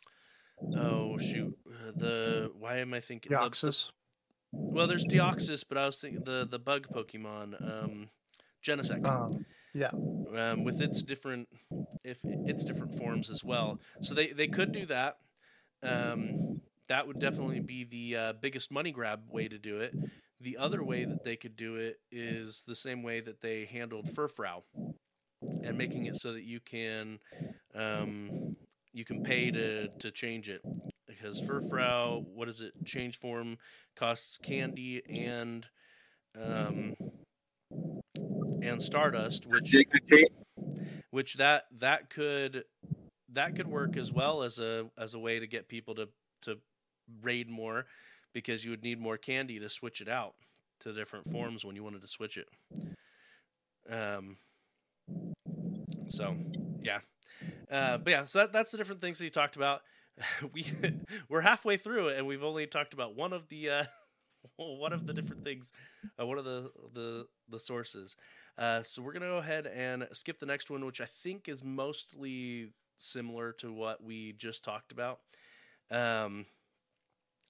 [0.77, 1.53] oh shoot
[1.97, 3.43] the why am I thinking the- the-
[4.57, 8.09] well, there's Deoxys, but I was thinking the the bug Pokemon, um,
[8.65, 9.07] Genesect.
[9.07, 9.91] Um, yeah.
[9.91, 11.49] um, with its different
[12.05, 13.81] if its different forms as well.
[14.01, 15.19] So they they could do that.
[15.83, 19.95] Um, that would definitely be the uh, biggest money grab way to do it.
[20.41, 24.07] The other way that they could do it is the same way that they handled
[24.07, 24.63] Furfrou,
[25.63, 27.19] and making it so that you can
[27.75, 28.57] um,
[28.93, 30.63] you can pay to to change it
[31.07, 32.73] because Furfrou, what is it?
[32.85, 33.59] Change form
[33.97, 35.67] costs candy and
[36.41, 36.95] um,
[38.17, 39.75] and Stardust, which
[41.11, 42.65] which that that could
[43.33, 46.09] that could work as well as a as a way to get people to
[46.43, 46.59] to
[47.23, 47.87] raid more
[48.33, 50.35] because you would need more candy to switch it out
[50.81, 52.49] to different forms when you wanted to switch it.
[53.91, 54.37] Um
[56.09, 56.37] so
[56.81, 57.01] yeah.
[57.71, 59.83] Uh but yeah so that, that's the different things that you talked about.
[60.53, 60.67] We
[61.29, 63.85] we're halfway through it and we've only talked about one of the uh
[64.79, 65.73] one of the different things
[66.21, 68.17] uh, one of the the the sources
[68.57, 71.65] Uh, so we're gonna go ahead and skip the next one, which I think is
[71.65, 75.19] mostly similar to what we just talked about.
[75.91, 76.47] Um,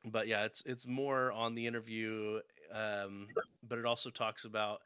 [0.02, 2.40] but yeah, it's it's more on the interview,
[2.72, 3.28] um,
[3.68, 4.80] but it also talks about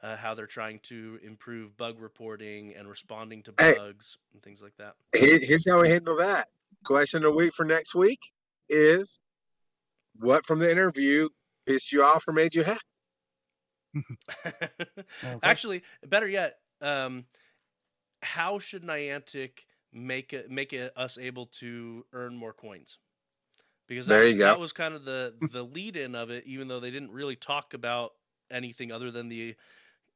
[0.00, 3.74] uh, how they're trying to improve bug reporting and responding to Hey.
[3.74, 4.94] bugs and things like that.
[5.12, 6.48] Here's how we handle that.
[6.84, 8.20] Question of the week for next week
[8.68, 9.20] is
[10.16, 11.28] what from the interview
[11.66, 12.80] pissed you off or made you happy?
[15.42, 17.24] Actually, better yet, um,
[18.22, 19.60] how should Niantic
[19.92, 22.98] make it make it us able to earn more coins?
[23.86, 24.46] Because that, There you go.
[24.46, 27.36] that was kind of the the lead in of it, even though they didn't really
[27.36, 28.12] talk about
[28.50, 29.54] anything other than the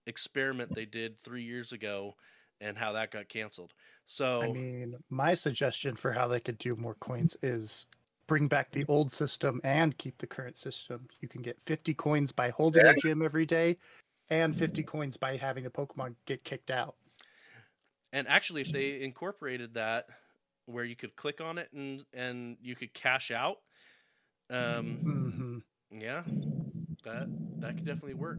[0.06, 2.14] experiment they did three years ago
[2.60, 3.72] and how that got canceled.
[4.06, 7.86] So I mean, my suggestion for how they could do more coins is
[8.28, 11.08] bring back the old system and keep the current system.
[11.20, 12.92] You can get 50 coins by holding Yeah.
[12.92, 13.78] a gym every day
[14.30, 16.94] and 50 coins by having a Pokemon get kicked out.
[18.12, 20.06] And actually, if they incorporated that,
[20.66, 23.56] where you could click on it and and you could cash out,
[24.50, 25.58] um, hmm
[25.90, 26.22] yeah,
[27.04, 27.28] that
[27.60, 28.38] that could definitely work.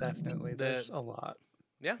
[0.00, 0.52] Definitely.
[0.52, 1.36] The- There's a lot.
[1.80, 1.96] Yeah,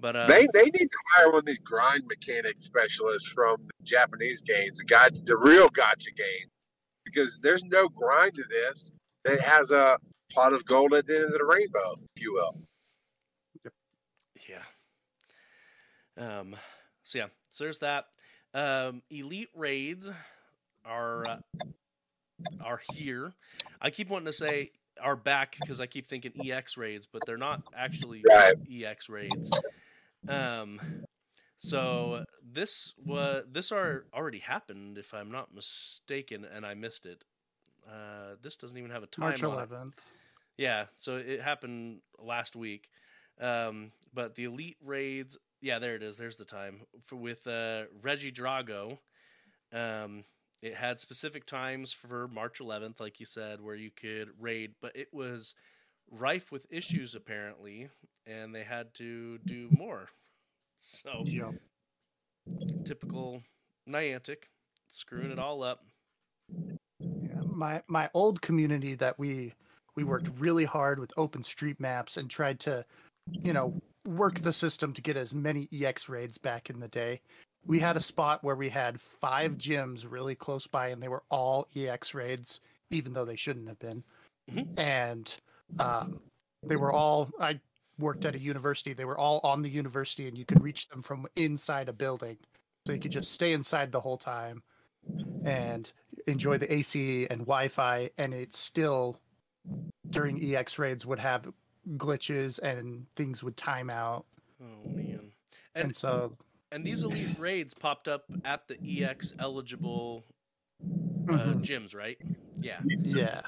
[0.00, 3.84] but uh, they they need to hire one of these grind mechanic specialists from the
[3.84, 6.48] Japanese games, the gacha, the real gacha game,
[7.04, 8.92] because there's no grind to this
[9.24, 9.98] It has a
[10.32, 12.60] pot of gold at the end of the rainbow, if you will.
[14.48, 14.62] yeah.
[16.16, 16.56] Um.
[17.02, 18.06] So yeah, so there's that.
[18.52, 20.10] Um, elite raids
[20.84, 21.38] are uh,
[22.62, 23.32] are here.
[23.80, 27.36] I keep wanting to say are back because I keep thinking EX raids, but they're
[27.36, 28.54] not actually Right.
[28.70, 29.50] EX raids.
[30.28, 30.80] Um,
[31.58, 37.24] so this was this are already happened if I'm not mistaken, and I missed it.
[37.88, 39.68] Uh, this doesn't even have a time March on it.
[39.70, 39.94] 11th.
[40.56, 42.88] Yeah, so it happened last week.
[43.40, 46.16] Um, but the elite raids, yeah, there it is.
[46.16, 48.98] There's the time for with uh, Regidrago.
[49.72, 50.24] Um,
[50.64, 54.96] it had specific times for March 11th, like you said, where you could raid, but
[54.96, 55.54] it was
[56.10, 57.90] rife with issues apparently,
[58.26, 60.08] and they had to do more.
[60.80, 61.20] So
[62.86, 63.42] typical
[63.86, 64.44] Niantic,
[64.88, 65.84] screwing it all up.
[66.48, 69.52] Yeah, my my old community that we
[69.96, 72.86] we worked really hard with open street maps and tried to,
[73.30, 73.74] you know,
[74.06, 77.20] work the system to get as many EX raids back in the day.
[77.66, 81.22] We had a spot where we had five gyms really close by, and they were
[81.30, 84.04] all EX raids, even though they shouldn't have been.
[84.50, 84.78] Mhm.
[84.78, 85.36] And
[85.78, 86.20] um,
[86.62, 87.30] they were all.
[87.40, 87.60] I
[87.98, 88.92] worked at a university.
[88.92, 92.36] They were all on the university, and you could reach them from inside a building.
[92.86, 94.62] So you could just stay inside the whole time
[95.44, 95.90] and
[96.26, 99.18] enjoy the AC and Wi-Fi, and it still
[100.08, 101.50] during EX raids would have
[101.96, 104.26] glitches and things would time out,
[104.60, 105.32] Oh man.
[105.74, 106.32] and, And so
[106.74, 110.24] and these elite raids popped up at the EX eligible
[111.28, 111.64] uh, Mhm.
[111.64, 112.18] gyms, right?
[112.60, 112.80] Yeah.
[113.02, 113.40] yeah,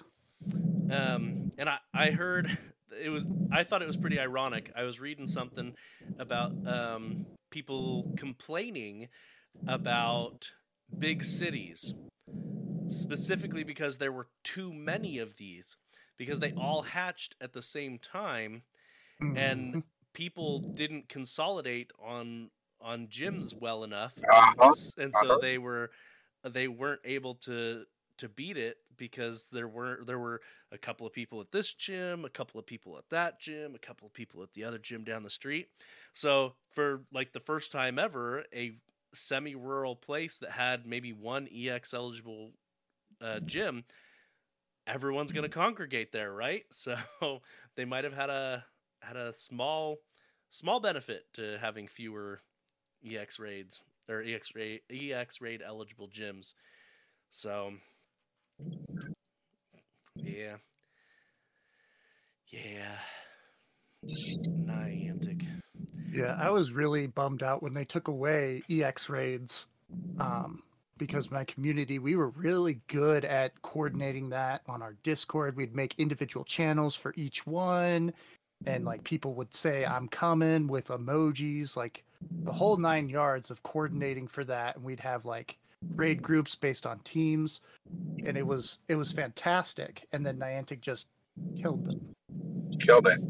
[0.91, 2.57] Um, and I, I heard
[3.03, 4.73] it was I thought it was pretty ironic.
[4.77, 5.75] I was reading something
[6.19, 9.09] about um, people complaining
[9.67, 10.53] about
[11.01, 11.95] big cities,
[12.89, 15.77] specifically because there were too many of these,
[16.19, 18.63] because they all hatched at the same time,
[19.21, 19.83] and
[20.15, 22.51] people didn't consolidate on
[22.87, 24.73] on gyms well enough, Uh-huh.
[24.97, 25.91] And so they were
[26.45, 27.85] they weren't able to
[28.19, 30.41] to beat it because there were there were
[30.73, 33.79] a couple of people at this gym, a couple of people at that gym, a
[33.79, 35.69] couple of people at the other gym down the street.
[36.15, 38.73] So for like the first time ever, a
[39.13, 42.53] semi-rural place that had maybe one EX eligible
[43.21, 43.85] uh, gym,
[44.87, 46.65] everyone's going to congregate there, right?
[46.71, 46.97] So
[47.77, 48.65] they might have had a
[49.03, 49.99] had a small
[50.51, 52.41] small benefit to having fewer
[53.05, 56.55] EX raids or EX raid EX raid eligible gyms.
[57.31, 57.73] So
[60.17, 60.57] yeah.
[62.49, 62.97] Yeah.
[64.05, 65.45] Niantic.
[66.13, 66.37] yeah.
[66.39, 69.67] I was really bummed out when they took away EX raids,
[70.21, 70.63] um,
[70.97, 75.57] because my community we were really good at coordinating that on our Discord.
[75.57, 78.13] We'd make individual channels for each one,
[78.65, 82.03] and like people would say I'm coming with emojis, like
[82.45, 85.59] the whole nine yards of coordinating for that, and we'd have like
[85.95, 87.61] raid groups based on teams,
[88.25, 90.07] and it was it was fantastic.
[90.13, 91.09] And then Niantic just
[91.61, 92.15] killed them.
[92.81, 93.21] Killed it.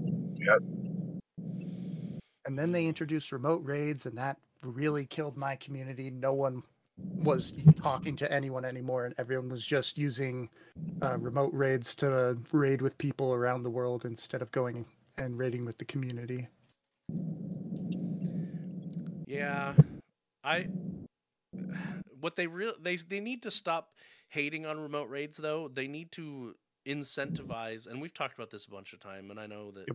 [2.46, 6.10] And then they introduced remote raids, and that really killed my community.
[6.10, 6.62] No one
[6.98, 7.52] was
[7.82, 10.48] talking to anyone anymore, and everyone was just using
[11.02, 14.86] uh, remote raids to raid with people around the world instead of going
[15.18, 16.48] and raiding with the community.
[19.26, 19.74] Yeah,
[20.44, 20.66] I.
[22.20, 23.92] What they real they they need to stop
[24.28, 25.68] hating on remote raids though.
[25.68, 26.54] They need to
[26.86, 29.86] incentivize, and we've talked about this a bunch of time, and I know that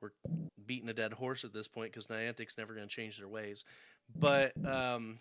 [0.00, 0.10] we're
[0.64, 3.64] beating a dead horse at this point because Niantic's never going to change their ways,
[4.14, 5.20] but um,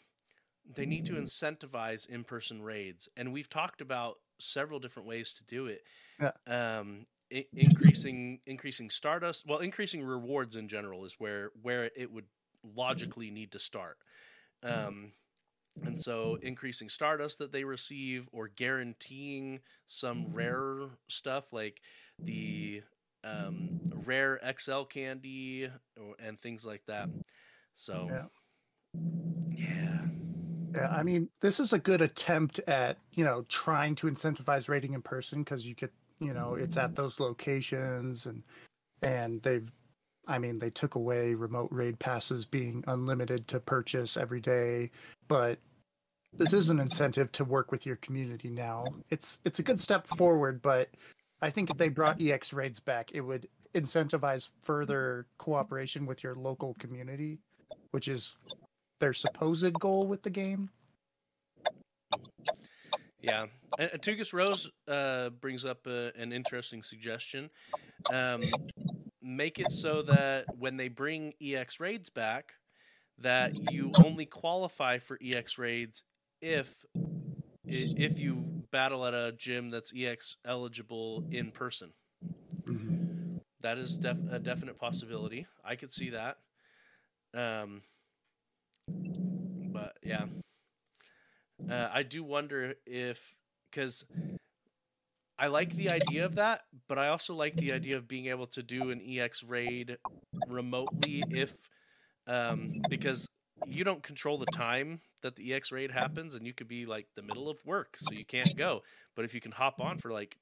[0.75, 5.67] they need to incentivize in-person raids, and we've talked about several different ways to do
[5.67, 5.83] it.
[6.19, 6.31] Yeah.
[6.47, 12.27] Um, i- increasing increasing stardust, well, increasing rewards in general is where where it would
[12.63, 13.97] logically need to start.
[14.63, 15.13] Um,
[15.85, 21.81] and so increasing stardust that they receive or guaranteeing some rare stuff like
[22.25, 22.83] the
[23.23, 23.55] um,
[23.95, 25.65] rare XL candy
[25.99, 27.09] or, and things like that.
[27.75, 28.27] So Yeah.
[29.51, 30.05] yeah.
[30.75, 34.93] Yeah, I mean, this is a good attempt at, you know, trying to incentivize rating
[34.93, 35.93] in person because you get,
[36.23, 36.95] you know, it's at mm-hmm.
[36.95, 38.43] those locations and
[39.01, 39.71] and they've
[40.27, 44.89] I mean, they took away remote raid passes being unlimited to purchase every day,
[45.27, 45.59] but
[46.37, 48.85] this is an incentive to work with your community now.
[49.09, 50.89] It's it's a good step forward, but
[51.41, 56.35] I think if they brought EX raids back, it would incentivize further cooperation with your
[56.35, 57.39] local community,
[57.91, 58.35] which is
[58.99, 60.69] their supposed goal with the game.
[63.23, 63.43] Yeah,
[63.79, 67.49] and Atugus Rose uh, brings up uh, an interesting suggestion.
[68.11, 68.43] Um,
[69.21, 72.51] make it so that when they bring EX raids back,
[73.19, 76.03] that you only qualify for EX raids
[76.41, 76.83] if
[77.65, 81.91] if you battle at a gym that's EX eligible in person.
[83.61, 85.47] That is def- a definite possibility.
[85.63, 86.39] I could see that.
[87.33, 87.83] Um,
[88.89, 90.25] but yeah,
[91.69, 93.35] uh, I do wonder if
[93.69, 94.05] because
[95.37, 98.47] I like the idea of that, but I also like the idea of being able
[98.47, 99.97] to do an EX raid
[100.47, 101.55] remotely if
[102.27, 103.27] um, because
[103.65, 107.07] you don't control the time that the EX raid happens, and you could be like
[107.15, 108.83] the middle of work, so you can't go.
[109.15, 110.37] But if you can hop on for like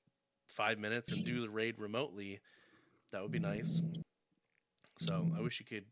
[0.48, 2.40] five minutes and do the raid remotely,
[3.12, 3.82] that would be nice.
[4.98, 5.86] So I wish you could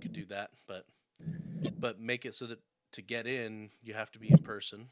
[0.00, 0.86] could do that, but
[1.78, 2.60] but make it so that
[2.94, 4.88] to get in you have to be in person.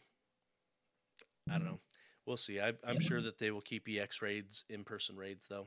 [1.51, 1.81] I don't know.
[2.27, 2.61] We'll see.
[2.61, 5.67] I, I'm sure that they will keep EX raids in person raids though.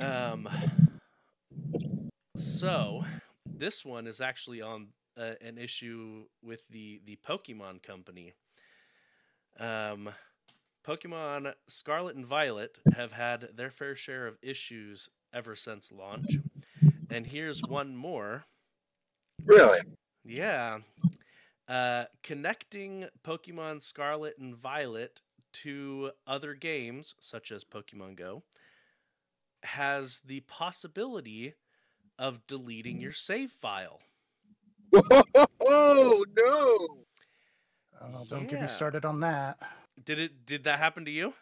[0.00, 0.48] Um.
[2.36, 3.04] So
[3.46, 4.88] this one is actually on
[5.18, 8.34] uh, an issue with the the Pokemon Company.
[9.58, 10.10] Um,
[10.86, 16.36] Pokemon Scarlet and Violet have had their fair share of issues ever since launch,
[17.10, 18.44] and here's one more.
[19.44, 19.80] Really?
[20.26, 20.78] Yeah.
[21.68, 25.20] Uh, connecting Pokemon Scarlet and Violet
[25.52, 28.42] to other games, such as Pokemon Go,
[29.62, 31.54] has the possibility
[32.18, 34.00] of deleting your save file.
[34.94, 37.04] Oh no!
[38.00, 38.62] Oh, don't get Yeah.
[38.62, 39.58] me started on that.
[40.04, 40.46] Did it?
[40.46, 41.34] Did that happen to you?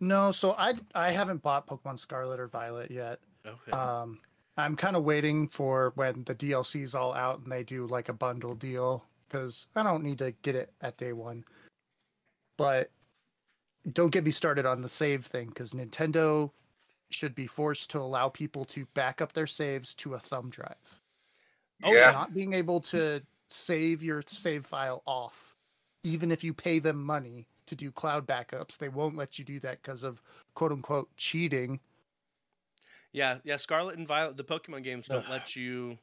[0.00, 3.20] No, so I I haven't bought Pokemon Scarlet or Violet yet.
[3.46, 3.70] Okay.
[3.70, 4.20] Um,
[4.56, 8.14] I'm kind of waiting for when the DLC's all out and they do like a
[8.14, 11.44] bundle deal because I don't need to get it at day one.
[12.56, 12.90] But
[13.92, 16.50] don't get me started on the save thing because Nintendo
[17.10, 21.00] should be forced to allow people to back up their saves to a thumb drive.
[21.84, 22.12] Oh, yeah.
[22.12, 25.54] Not being able to save your save file off,
[26.02, 29.60] even if you pay them money to do cloud backups, they won't let you do
[29.60, 30.22] that because of
[30.54, 31.78] quote unquote cheating.
[33.16, 33.56] Yeah, yeah.
[33.56, 35.96] Scarlet and Violet, the Pokemon games don't let you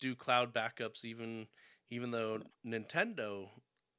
[0.00, 1.46] do cloud backups, even
[1.90, 3.48] even though Nintendo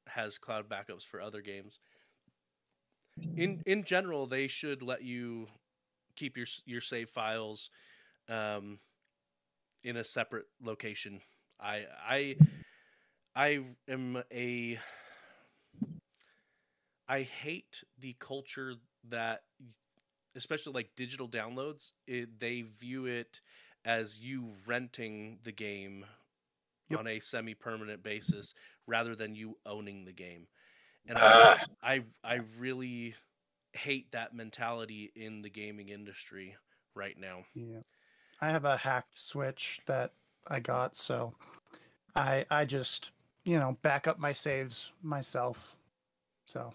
[0.08, 1.78] has cloud backups for other games.
[3.36, 5.46] In in general, they should let you
[6.16, 7.70] keep your your save files
[8.28, 8.80] um,
[9.84, 11.20] in a separate location.
[11.60, 12.36] I I
[13.36, 14.80] I am a
[17.06, 18.74] I hate the culture
[19.08, 19.42] that
[20.36, 23.40] especially like digital downloads, it, they view it
[23.84, 26.04] as you renting the game
[26.88, 27.00] Yep.
[27.00, 28.54] on a semi-permanent basis
[28.86, 30.46] rather than you owning the game.
[31.08, 31.18] And.
[31.18, 33.14] I, I I really
[33.72, 36.56] hate that mentality in the gaming industry
[36.94, 37.44] right now.
[37.54, 37.80] Yeah.
[38.40, 40.12] I have a hacked switch that
[40.46, 41.34] I got, so
[42.14, 43.10] I I just,
[43.44, 45.74] you know, back up my saves myself.
[46.44, 46.72] So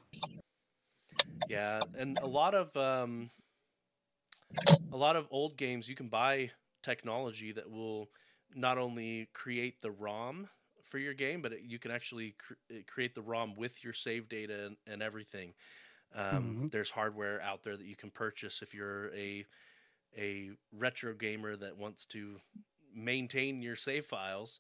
[1.48, 3.30] Yeah, and a lot of um,
[4.92, 6.52] a lot of old games you can buy
[6.84, 8.10] technology that will
[8.56, 10.48] not only create the ROM
[10.84, 13.94] for your game, but it, you can actually cr- uh, create the ROM with your
[13.94, 15.54] save data and, and everything.
[16.16, 19.46] Um, There's hardware out there that you can purchase if you're a
[20.18, 22.38] a retro gamer that wants to
[22.94, 24.60] maintain your save files.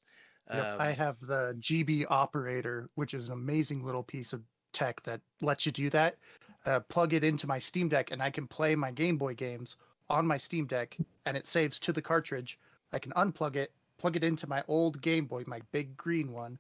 [0.52, 5.02] Yep, Um, I have the GB operator, which is an amazing little piece of tech
[5.04, 6.18] that lets you do that.
[6.66, 9.78] Uh, plug it into my Steam Deck, and I can play my Game Boy games
[10.09, 10.95] on my Steam Deck,
[11.26, 12.59] and it saves to the cartridge.
[12.93, 16.59] I can unplug it, plug it into my old Game Boy, my big green one,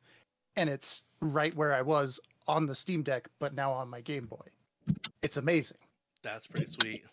[0.55, 4.25] and it's right where I was on the Steam Deck, but now on my Game
[4.25, 4.47] Boy.
[5.21, 5.77] It's amazing.
[6.23, 7.03] That's pretty sweet.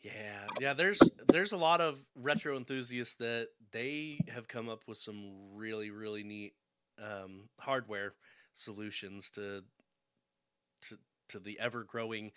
[0.00, 0.74] Yeah, yeah.
[0.74, 5.90] There's there's a lot of retro enthusiasts that they have come up with some really
[5.90, 6.54] really neat
[7.02, 8.14] um, hardware
[8.54, 9.64] solutions to
[10.82, 10.98] to
[11.28, 12.32] to the ever growing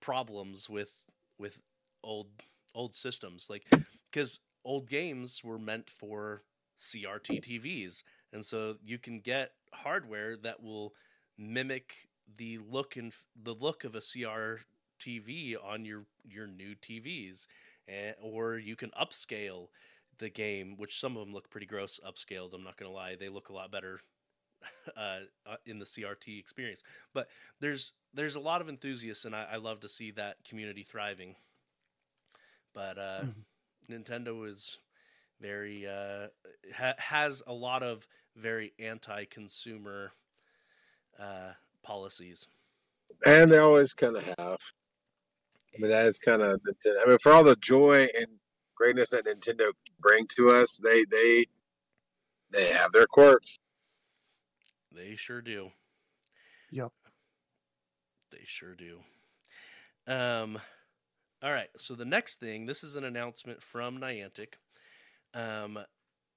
[0.00, 0.90] problems with
[1.38, 1.58] with
[2.02, 2.28] old
[2.74, 3.64] old systems like
[4.10, 6.42] because old games were meant for
[6.78, 10.92] CRT TVs and so you can get hardware that will
[11.38, 14.62] mimic the look and the look of a CR
[15.00, 17.46] TV on your your new TVs,
[17.88, 19.68] and, or you can upscale
[20.18, 22.54] the game, which some of them look pretty gross upscaled.
[22.54, 24.00] I'm not gonna lie, they look a lot better
[24.96, 26.82] uh, uh, in the CRT experience.
[27.12, 27.28] But
[27.60, 31.36] there's there's a lot of enthusiasts, and I, I love to see that community thriving.
[32.74, 33.24] But uh,
[33.90, 34.78] Nintendo is
[35.40, 36.28] very uh,
[36.74, 38.06] ha- has a lot of
[38.36, 40.12] very anti-consumer
[41.18, 41.52] uh,
[41.82, 42.48] policies.
[43.24, 44.58] and they always kind of have.
[45.74, 46.60] I mean, that is kind of.
[47.04, 48.26] I mean, for all the joy and
[48.74, 51.46] greatness that Nintendo bring to us, they they
[52.52, 53.58] they have their quirks.
[54.96, 55.70] They sure do.
[56.70, 56.92] Yep.
[58.32, 59.00] They sure do.
[60.06, 60.58] Um,
[61.42, 61.68] all right.
[61.76, 64.54] So the next thing, this is an announcement from Niantic.
[65.34, 65.78] Um,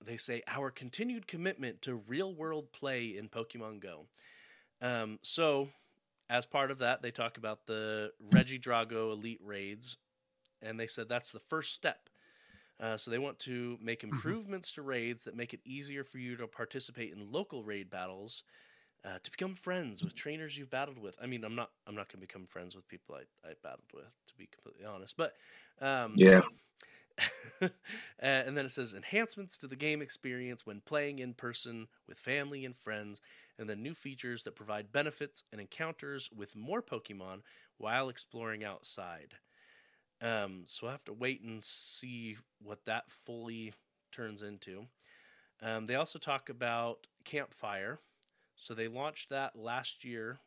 [0.05, 4.07] they say our continued commitment to real world play in Pokemon Go.
[4.81, 5.69] Um, so
[6.29, 9.97] as part of that, they talk about the Regidrago Elite raids,
[10.61, 12.08] and they said that's the first step.
[12.79, 16.35] Uh, so they want to make improvements to raids that make it easier for you
[16.37, 18.43] to participate in local raid battles,
[19.05, 21.15] uh, to become friends with trainers you've battled with.
[21.21, 23.91] I mean, I'm not I'm not going to become friends with people I, I battled
[23.93, 25.17] with, to be completely honest.
[25.17, 25.35] But
[25.81, 26.41] um, Yeah.
[27.61, 27.69] uh,
[28.19, 32.65] and then it says enhancements to the game experience when playing in person with family
[32.65, 33.21] and friends,
[33.57, 37.41] and then new features that provide benefits and encounters with more Pokemon
[37.77, 39.35] while exploring outside.
[40.21, 43.73] Um, so I have to wait and see what that fully
[44.11, 44.85] turns into.
[45.61, 47.99] Um, they also talk about Campfire.
[48.55, 50.39] So they launched that last year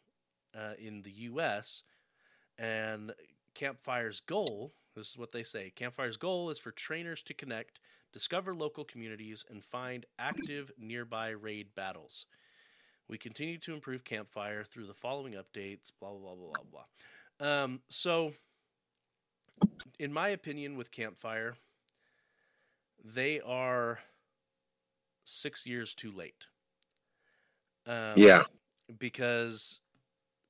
[0.54, 1.82] uh, in the U.S.
[2.58, 3.14] And
[3.54, 7.78] Campfire's goal this is what they say Campfire's goal is for trainers to connect,
[8.12, 12.26] discover local communities, and find active nearby raid battles.
[13.08, 16.84] We continue to improve Campfire through the following updates, blah, blah, blah, blah,
[17.38, 17.64] blah.
[17.64, 18.32] Um, so,
[19.98, 21.56] in my opinion, with Campfire,
[23.04, 24.00] they are
[25.24, 26.46] six years too late.
[27.86, 28.44] Um, Yeah.
[28.98, 29.80] because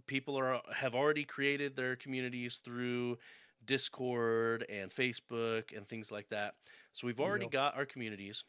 [0.07, 3.19] people are have already created their communities through
[3.65, 6.55] Discord and Facebook and things like that.
[6.93, 7.49] So we've already Yep.
[7.49, 8.45] got our communities,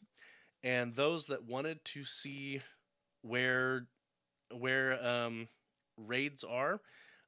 [0.63, 2.61] and those that wanted to see
[3.21, 3.87] where
[4.51, 5.47] where um,
[5.97, 6.81] raids are,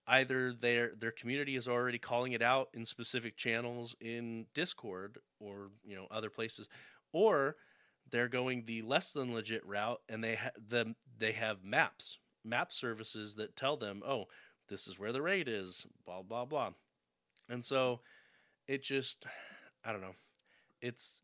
[0.07, 5.69] either their their community is already calling it out in specific channels in Discord or
[5.83, 6.67] you know other places,
[7.11, 7.55] or
[8.11, 12.71] they're going the less than legit route and they ha- the they have maps map
[12.71, 14.25] services that tell them oh
[14.69, 16.71] this is where the raid is blah blah blah.
[17.49, 18.01] And so
[18.67, 19.25] it just
[19.83, 20.15] i don't know.
[20.81, 21.21] It's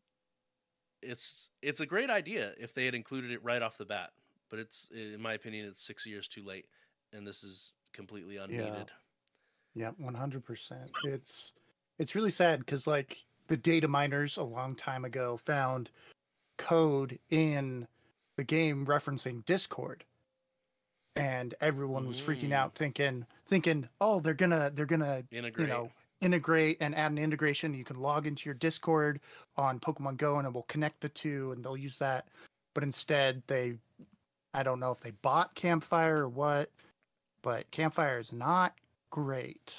[1.01, 4.11] it's it's a great idea if they had included it right off the bat
[4.49, 6.65] but it's in my opinion it's six years too late
[7.11, 8.91] and this is completely unneeded
[9.75, 10.91] Yeah, one hundred percent.
[11.03, 11.53] It's
[11.99, 15.91] it's really sad because like the data miners a long time ago found
[16.57, 17.87] code in
[18.37, 20.03] the game referencing Discord,
[21.15, 22.53] and everyone was freaking Mm.
[22.53, 27.17] out, thinking thinking, oh, they're gonna they're gonna integrate you know integrate and add an
[27.17, 27.73] integration.
[27.73, 29.19] You can log into your Discord
[29.57, 32.27] on Pokemon Go, and it will connect the two, and they'll use that.
[32.73, 33.77] But instead, they
[34.53, 36.69] I don't know if they bought Campfire or what,
[37.41, 38.73] but Campfire is not
[39.09, 39.75] great.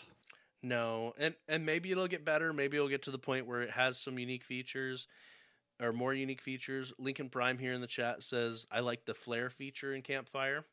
[0.63, 2.53] No, and and maybe it'll get better.
[2.53, 5.09] Maybe it'll get to the point where it has some unique features
[5.81, 6.93] or more unique features.
[6.99, 10.65] Lincoln Prime here in the chat says I like the flare feature in Campfire.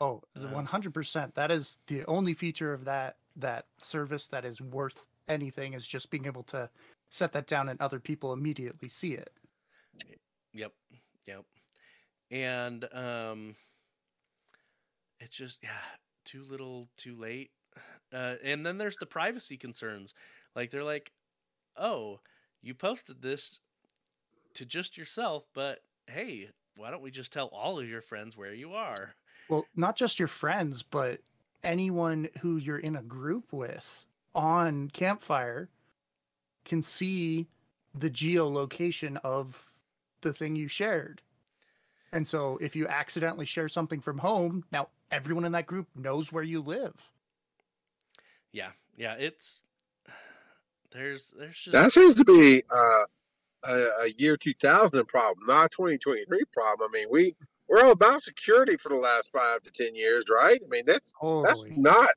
[0.00, 1.34] Oh, Uh, one hundred percent.
[1.34, 6.10] That is the only feature of that that service that is worth anything is just
[6.10, 6.70] being able to
[7.10, 9.30] set that down and other people immediately see it.
[10.54, 10.72] Yep,
[11.26, 11.44] yep.
[12.30, 13.56] And um,
[15.20, 15.70] it's just yeah,
[16.28, 17.50] too little, too late.
[18.10, 20.14] Uh, and then there's the privacy concerns.
[20.56, 21.12] Like they're like,
[21.76, 22.20] oh,
[22.62, 23.60] you posted this
[24.54, 28.54] to just yourself, but hey, why don't we just tell all of your friends where
[28.54, 29.12] you are?
[29.50, 31.20] Well, not just your friends, but
[31.62, 35.68] anyone who you're in a group with on Campfire
[36.64, 37.46] can see
[37.94, 39.70] the geolocation of
[40.22, 41.20] the thing you shared.
[42.12, 46.32] And so if you accidentally share something from home, now everyone in that group knows
[46.32, 47.10] where you live.
[48.52, 49.62] Yeah, yeah, it's
[50.92, 53.04] there's there's just That seems to be uh,
[53.64, 56.90] a, a year 2000 problem, not 2023 problem.
[56.90, 57.34] I mean, we
[57.68, 60.60] we're all about security for the last five to ten years, right?
[60.62, 61.12] I mean, that's
[61.44, 62.08] that's not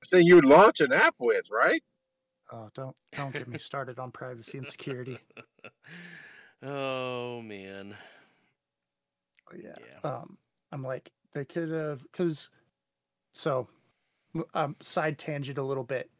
[0.00, 1.82] the thing you would launch an app with, right?
[2.52, 5.18] Oh, don't don't get me started on privacy and security.
[6.62, 7.96] oh man.
[9.52, 9.74] But yeah.
[10.04, 10.10] Yeah.
[10.10, 10.38] Um,
[10.72, 12.50] I'm like they could have because
[13.32, 13.68] so
[14.34, 16.10] l- um side tangent a little bit.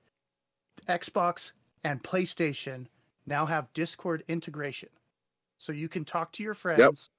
[0.89, 1.53] Xbox
[1.85, 2.87] and PlayStation
[3.27, 4.89] now have Discord integration,
[5.59, 7.11] so you can talk to your friends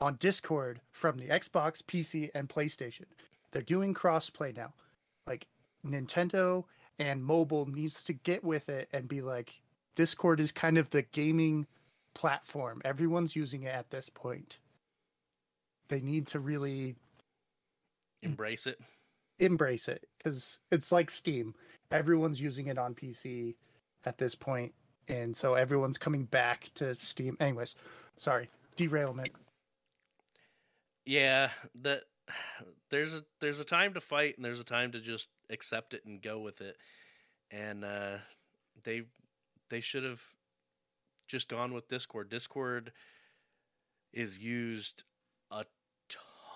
[0.00, 3.04] on Discord from the Xbox, PC, and PlayStation.
[3.52, 4.74] They're doing crossplay now.
[5.26, 5.46] Like
[5.86, 6.64] Nintendo
[6.98, 9.60] and mobile needs to get with it and be like,
[9.94, 11.66] Discord is kind of the gaming
[12.14, 12.82] platform.
[12.84, 14.58] Everyone's using it at this point.
[15.88, 16.96] They need to really
[18.22, 18.78] Embrace it.
[19.38, 21.54] embrace it because it's like Steam.
[21.90, 23.54] Everyone's using it on PC
[24.04, 24.74] at this point,
[25.08, 27.36] and so everyone's coming back to Steam.
[27.40, 27.76] Anyways,
[28.16, 29.32] sorry, derailment.
[31.04, 31.50] Yeah,
[31.82, 32.02] that
[32.90, 36.04] there's a there's a time to fight and there's a time to just accept it
[36.04, 36.76] and go with it.
[37.50, 38.18] And uh
[38.82, 39.02] they
[39.70, 40.22] they should have
[41.28, 42.28] just gone with Discord.
[42.28, 42.92] Discord
[44.12, 45.04] is used
[45.50, 45.64] a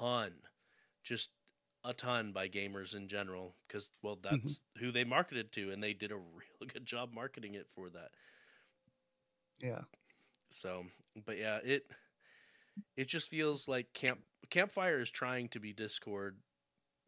[0.01, 0.32] ton.
[1.03, 1.30] Just
[1.84, 4.36] a ton by gamers in general cuz well mm-hmm.
[4.36, 6.16] that's who they marketed to and they did a
[6.61, 8.11] real good job marketing it for that.
[9.61, 9.82] Yeah,
[10.48, 10.86] So,
[11.26, 11.90] but yeah, it
[12.96, 16.38] it just feels like camp campfire is trying to be Discord,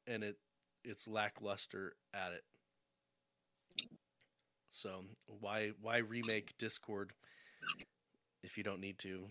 [0.06, 0.38] and it
[0.84, 2.44] it's lackluster at it.
[4.68, 7.12] So why why remake Discord
[8.42, 9.28] if you don't need to?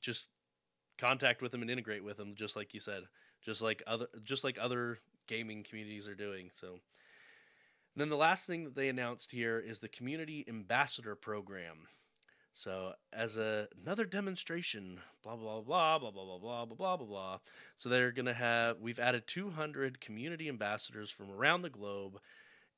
[0.00, 0.26] Just
[0.98, 3.04] contact with them and integrate with them, just like you said,
[3.42, 6.50] just like other just like other gaming communities are doing.
[6.52, 6.80] So.
[7.96, 11.88] Then the last thing that they announced here is the community ambassador program.
[12.52, 17.06] So as a, another demonstration, blah blah blah blah blah blah blah blah blah blah
[17.06, 17.38] blah.
[17.76, 22.20] So they're gonna have we've added 200 community ambassadors from around the globe,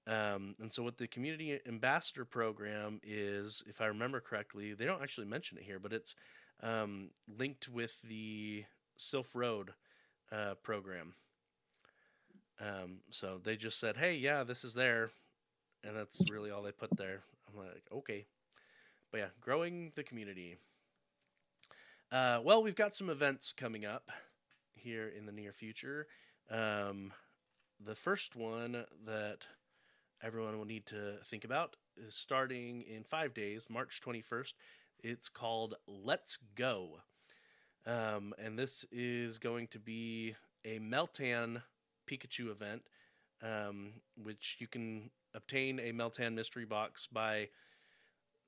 [0.06, 5.02] um, and so what the community ambassador program is, if I remember correctly, they don't
[5.02, 6.14] actually mention it here, but it's
[6.62, 8.64] um, linked with the
[8.96, 9.72] Sylph Road
[10.32, 11.14] uh, program.
[12.60, 15.10] Um, so they just said, "Hey, yeah, this is there,"
[15.82, 17.22] and that's really all they put there.
[17.48, 18.26] I'm like, okay.
[19.10, 20.56] But yeah, growing the community.
[22.12, 24.10] Uh, well, we've got some events coming up
[24.74, 26.06] here in the near future.
[26.50, 27.12] Um,
[27.84, 29.46] the first one that
[30.22, 34.54] everyone will need to think about is starting in five days, March 21st.
[35.02, 37.00] It's called Let's Go.
[37.86, 40.34] Um, and this is going to be
[40.64, 41.62] a Meltan
[42.08, 42.82] Pikachu event,
[43.42, 43.92] um,
[44.22, 47.48] which you can obtain a Meltan mystery box by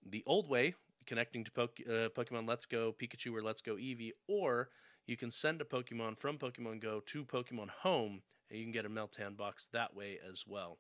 [0.04, 0.74] the old way,
[1.06, 4.68] connecting to uh, Pokemon Let's Go Pikachu or Let's Go Eevee, or
[5.06, 8.84] you can send a Pokemon from Pokemon Go to Pokemon Home, and you can get
[8.84, 10.78] a Meltan box that way as well.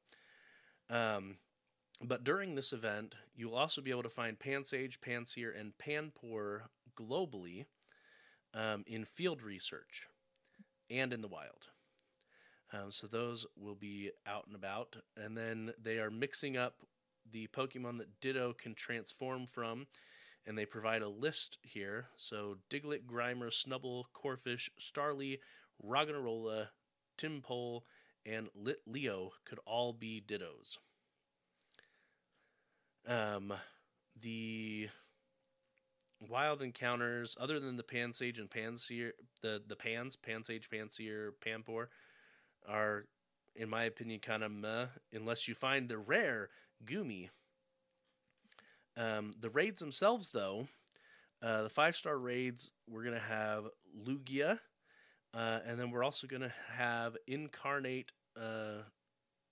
[0.90, 1.36] Um,
[2.02, 7.66] but during this event, you'll also be able to find Pansage, Panseer, and Panpour globally
[8.54, 10.06] um, in field research
[10.90, 11.68] and in the wild.
[12.72, 14.96] Um, so those will be out and about.
[15.16, 16.76] And then they are mixing up
[17.30, 19.86] the Pokemon that Ditto can transform from,
[20.46, 22.06] and they provide a list here.
[22.16, 25.38] So Diglett, Grimer, Snubbull, Corphish, Starly,
[25.84, 26.68] Roggenrola,
[27.18, 27.82] Tympole,
[28.24, 30.78] and Litleo could all be Dittos.
[33.06, 33.52] Um,
[34.20, 34.88] the
[36.20, 41.88] wild encounters, other than the Pansage and Panseer, the the Pans, Pansage, Panseer, Panpour,
[42.68, 43.06] are,
[43.56, 46.50] in my opinion, kind of meh, unless you find the rare
[46.84, 47.30] Gumi.
[48.96, 50.68] Um, the raids themselves, though,
[51.42, 53.64] uh, the five star raids, we're to have
[54.06, 54.60] Lugia,
[55.34, 58.82] uh, and then we're also to have Incarnate uh,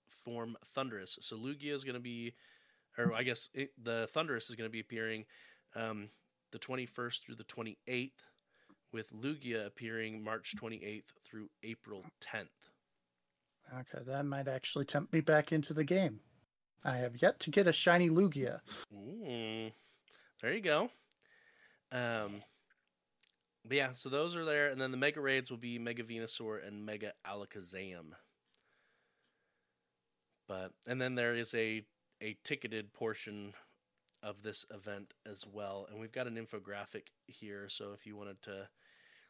[0.07, 1.17] form Thundurus.
[1.21, 2.33] So Lugia is to be,
[2.97, 5.25] or I guess it, the Thundurus is going to be appearing
[5.75, 6.09] um,
[6.51, 8.11] the 21st through the 28th,
[8.91, 12.47] with Lugia appearing March 28th through April 10th.
[13.73, 16.19] Okay, that might actually tempt me back into the game.
[16.83, 18.59] I have yet to get a shiny Lugia.
[18.93, 19.71] Mm,
[20.41, 20.89] there you go.
[21.91, 22.41] Um,
[23.65, 26.65] but yeah, so those are there, and then the Mega Raids will be Mega Venusaur
[26.65, 28.13] and Mega Alakazam.
[30.47, 31.83] But and then there is a
[32.21, 33.53] a ticketed portion
[34.23, 37.67] of this event as well, and we've got an infographic here.
[37.67, 38.67] So if you wanted to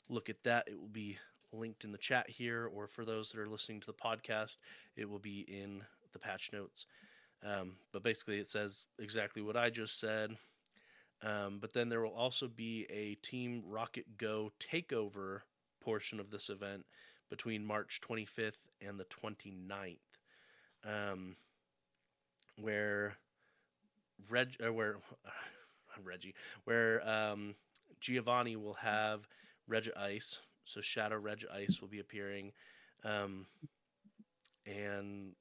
[0.09, 1.17] look at that, it will be
[1.53, 4.57] linked in the chat here, or for those that are listening to the podcast,
[4.95, 5.83] it will be in
[6.13, 6.85] the patch notes.
[7.43, 10.37] Um, but basically, it says exactly what I just said.
[11.23, 15.41] Um, but then there will also be a Team Rocket Go takeover
[15.79, 16.85] portion of this event
[17.29, 19.97] between March 25th and the 29th,
[20.83, 21.35] um,
[22.57, 23.17] where
[24.29, 24.97] Reg, uh, where
[26.03, 27.55] Reggie, where um,
[27.99, 29.27] Giovanni will have
[29.69, 32.51] Regice, so Shadow Regice will be appearing,
[33.03, 33.47] um,
[34.65, 35.33] and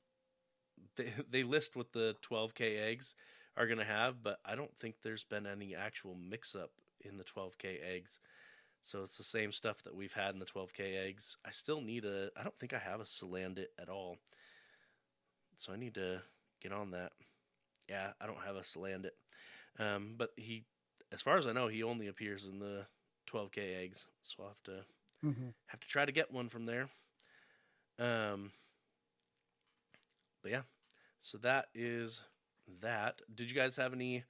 [0.96, 3.14] they they list what the 12k eggs
[3.56, 7.16] are going to have, but I don't think there's been any actual mix up in
[7.16, 8.20] the 12k eggs.
[8.80, 11.36] So it's the same stuff that we've had in the 12k eggs.
[11.44, 14.16] I still need a I don't think I have a Salandit at all.
[15.56, 16.22] So I need to
[16.60, 17.12] get on that.
[17.88, 19.10] Yeah, I don't have us a Salandit.
[19.78, 20.64] Um, but he
[21.12, 22.86] as far as I know, he only appears in the
[23.26, 24.06] 12k eggs.
[24.22, 24.84] So I'll have to
[25.24, 25.54] Mhm.
[25.66, 26.88] have to try to get one from there.
[27.98, 28.52] Um
[30.42, 30.62] but yeah.
[31.20, 32.20] So that is
[32.80, 33.20] that.
[33.34, 34.24] Did you guys have any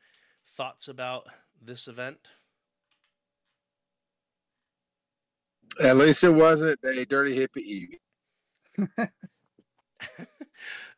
[0.44, 1.28] thoughts about
[1.60, 2.30] this event?
[5.80, 7.98] At least it wasn't a dirty hippie
[8.78, 9.08] Eevee.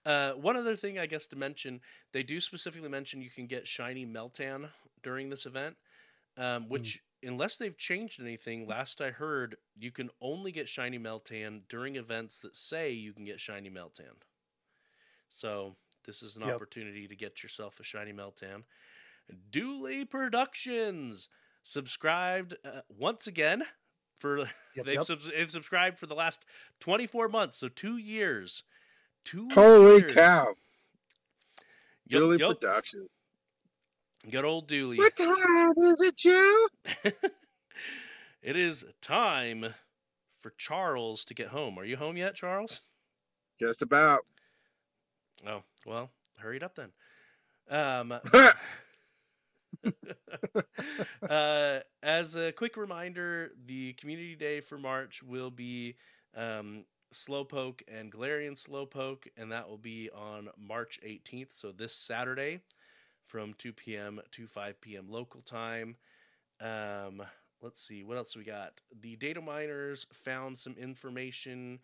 [0.05, 1.81] Uh, one other thing, I guess, to mention,
[2.13, 4.71] they do specifically mention you can get shiny Meltan
[5.03, 5.77] during this event,
[6.37, 11.63] um, which, unless they've changed anything, last I heard, you can only get shiny Meltan
[11.69, 14.17] during events that say you can get shiny Meltan.
[15.29, 16.57] So this is an Yep.
[16.57, 18.65] opportunity to get yourself a shiny Meltan.
[19.51, 21.29] Dooley Productions
[21.63, 23.63] subscribed uh, once again
[24.19, 24.49] for Yep,
[24.85, 25.05] they've, yep.
[25.05, 26.45] subs- they've subscribed for the last
[26.81, 28.65] 24 months, so two years.
[29.25, 30.15] Two Holy years.
[30.15, 30.47] cow.
[30.47, 30.57] Yup,
[32.09, 32.61] Julie yup.
[32.61, 33.11] Productions.
[34.31, 34.99] Good old Dooley.
[34.99, 36.67] What time is it, Joe?
[38.43, 39.75] it is time
[40.39, 41.79] for Charles to get home.
[41.79, 42.83] Are you home yet, Charles?
[43.59, 44.21] Just about.
[45.47, 46.91] Oh, well, hurry it up then.
[47.69, 48.13] Um,
[51.29, 55.97] uh, as a quick reminder, the community day for March will be
[56.37, 62.61] um, Slowpoke and Galarian Slowpoke, and that will be on March 18th, so this Saturday
[63.27, 64.21] from 2 p.m.
[64.33, 65.07] to 5 p.m.
[65.09, 65.97] local time.
[66.61, 67.23] Um,
[67.61, 68.81] let's see, what else we got?
[69.01, 71.81] The data miners found some information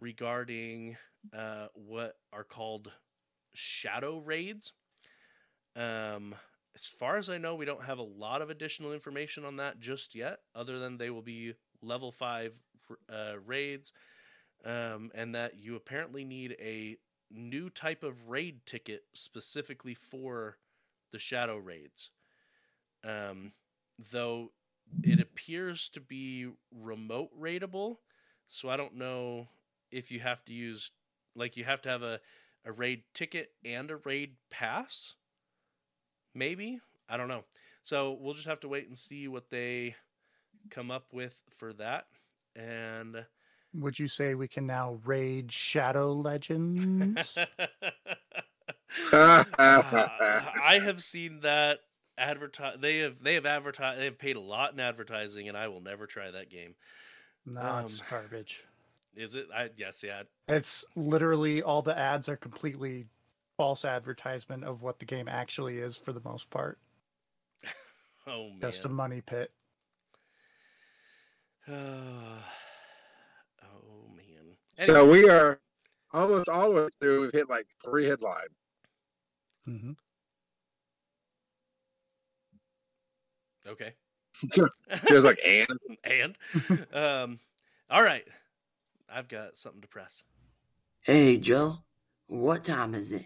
[0.00, 0.96] regarding
[1.36, 2.92] uh, what are called
[3.54, 4.72] shadow raids.
[5.76, 6.34] Um,
[6.74, 9.80] as far as I know, we don't have a lot of additional information on that
[9.80, 12.54] just yet, other than they will be level five
[13.08, 13.92] uh, raids,
[14.64, 16.96] um, and that you apparently need a
[17.30, 20.56] new type of raid ticket specifically for
[21.12, 22.10] the shadow raids.
[23.04, 23.52] Um,
[24.12, 24.50] though
[25.02, 27.98] it appears to be remote raidable,
[28.46, 29.48] so I don't know
[29.90, 30.90] if you have to use
[31.36, 32.20] like you have to have a,
[32.64, 35.14] a raid ticket and a raid pass?
[36.34, 36.80] Maybe?
[37.08, 37.44] I don't know.
[37.82, 39.96] So we'll just have to wait and see what they
[40.70, 42.06] come up with for that.
[42.56, 43.24] And
[43.74, 47.34] Would you say we can now raid Shadow Legends?
[49.12, 49.44] Uh,
[50.62, 51.80] i have seen that
[52.16, 55.66] advertise they have they have advertised they have paid a lot in advertising and i
[55.66, 56.74] will never try that game
[57.44, 58.62] no, it's Um, garbage.
[59.16, 63.06] is it i yes yeah It's literally all the ads are completely
[63.56, 66.78] false advertisement of what the game actually is for the most part.
[68.28, 69.50] oh man Just a money pit.
[74.78, 75.60] man So we are
[76.12, 77.22] almost all the way through.
[77.22, 78.48] We've hit like three headlines.
[79.64, 79.92] hmm
[83.66, 83.94] okay
[85.08, 85.68] Just like, and
[86.04, 86.36] and
[86.92, 87.38] um
[87.90, 88.26] all right
[89.08, 90.24] i've got something to press
[91.02, 91.78] Hey, Joe.
[92.28, 93.24] What time is it?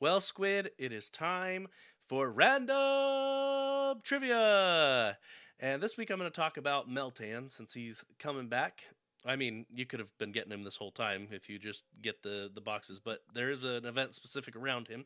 [0.00, 1.68] well squid it is time
[2.08, 5.16] for random trivia
[5.58, 8.84] and this week i'm going to talk about meltan since he's coming back
[9.24, 12.22] i mean you could have been getting him this whole time if you just get
[12.22, 15.04] the the boxes but there is an event specific around him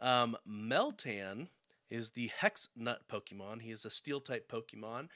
[0.00, 1.48] um, meltan
[1.90, 5.08] is the hex nut pokemon he is a steel type pokemon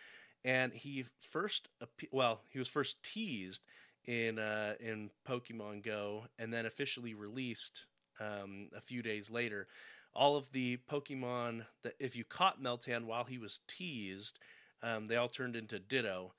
[0.44, 1.68] and he first
[2.12, 3.62] well he was first teased
[4.08, 7.86] in uh, in Pokemon Go and then officially released
[8.18, 9.68] um, a few days later.
[10.14, 14.38] All of the Pokemon that if you caught Meltan while he was teased,
[14.82, 16.32] um, they all turned into Ditto.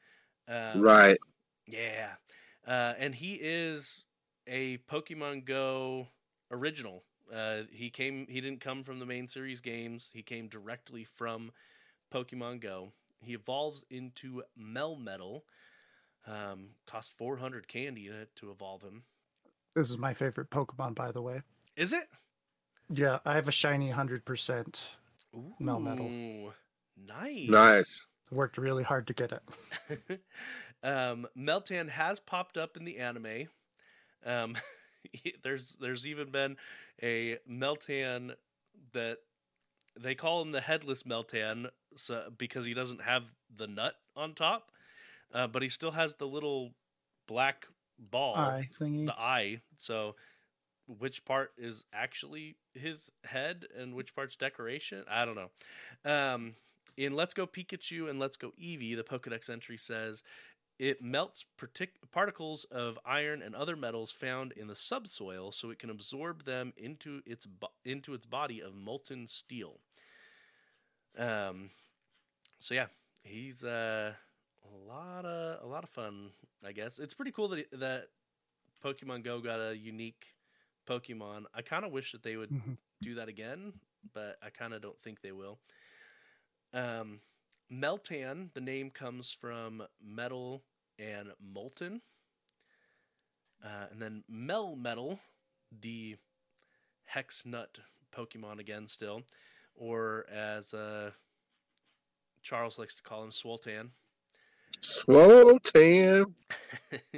[0.47, 1.19] Um, right.
[1.70, 2.11] Yeah.
[2.67, 4.05] Uh, and he is
[4.47, 6.07] a Pokemon Go
[6.51, 7.03] original.
[7.34, 8.26] Uh, he came.
[8.28, 10.11] He didn't come from the main series games.
[10.13, 11.51] He came directly from
[12.11, 12.91] Pokemon Go.
[13.22, 15.41] He evolves into Melmetal.
[16.28, 19.03] Um, cost 400 candy to, to evolve him.
[19.76, 21.41] This is my favorite Pokemon, by the way.
[21.76, 22.03] Is it?
[22.89, 24.82] Yeah, I have a shiny 100%.
[25.61, 26.09] Melmetal.
[26.09, 26.53] Ooh,
[27.07, 27.49] Nice.
[27.49, 28.01] Nice.
[28.32, 30.22] Worked really hard to get it.
[30.84, 33.47] um, Meltan has popped up in the anime.
[34.25, 34.55] Um,
[35.43, 36.57] there's there's even been
[37.01, 38.36] a Meltan
[38.93, 39.17] that
[39.99, 43.23] they call him the headless Meltan so, because he doesn't have
[43.55, 44.71] the nut on top,
[45.34, 46.71] uh, but he still has the little
[47.27, 47.67] black
[47.97, 49.05] ball, Eye thingy.
[49.05, 49.61] the eye.
[49.77, 50.15] So,
[50.88, 55.03] which part is actually his head and which part's decoration?
[55.09, 55.49] I don't know.
[56.09, 56.55] Um,
[56.97, 60.23] in Let's Go Pikachu and Let's Go Eevee, the Pokedex entry says
[60.80, 65.77] it melts partic- particles of iron and other metals found in the subsoil, so it
[65.80, 69.80] can absorb them into its bo- into its body of molten steel.
[71.17, 71.71] Um,
[72.59, 72.88] so yeah,
[73.23, 74.13] he's uh,
[74.63, 76.32] a lot of a lot of fun.
[76.65, 78.07] I guess it's pretty cool that that
[78.84, 80.25] Pokemon Go got a unique
[80.88, 81.43] Pokemon.
[81.53, 82.77] I kind of wish that they would Mhm.
[83.01, 83.73] do that again,
[84.13, 85.59] but I kind of don't think they will.
[86.73, 87.19] Um,
[87.71, 90.63] Meltan, the name comes from metal
[90.99, 92.01] and molten.
[93.63, 95.19] Uh, and then Melmetal,
[95.81, 96.17] the
[97.05, 97.79] hex nut
[98.15, 99.23] Pokemon again, still,
[99.75, 101.11] or as uh,
[102.41, 103.89] Charles likes to call him, Swoltan.
[104.81, 106.25] Swoltan.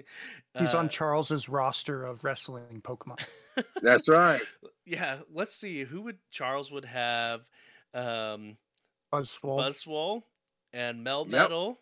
[0.57, 3.23] He's Uh, on Charles's roster of wrestling Pokemon.
[3.81, 4.41] That's right.
[4.85, 7.47] yeah, let's see who would Charles would have.
[7.93, 8.57] Um,
[9.13, 9.59] Buzzwole.
[9.59, 10.23] Buzzwole
[10.73, 11.67] and Melmetal.
[11.69, 11.77] Yep.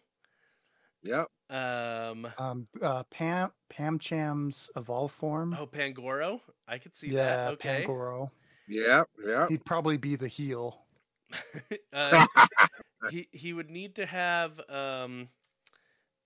[1.49, 5.55] Um, Um, uh, Pam Pancham's evolve form.
[5.59, 6.41] oh, Pangoro.
[6.67, 7.53] I could see yeah, that.
[7.53, 7.85] Okay.
[7.85, 8.31] Pangoro.
[8.67, 9.47] Yeah, yeah.
[9.47, 10.85] He'd probably be the heel.
[11.93, 12.25] uh,
[13.11, 15.29] he he would need to have um,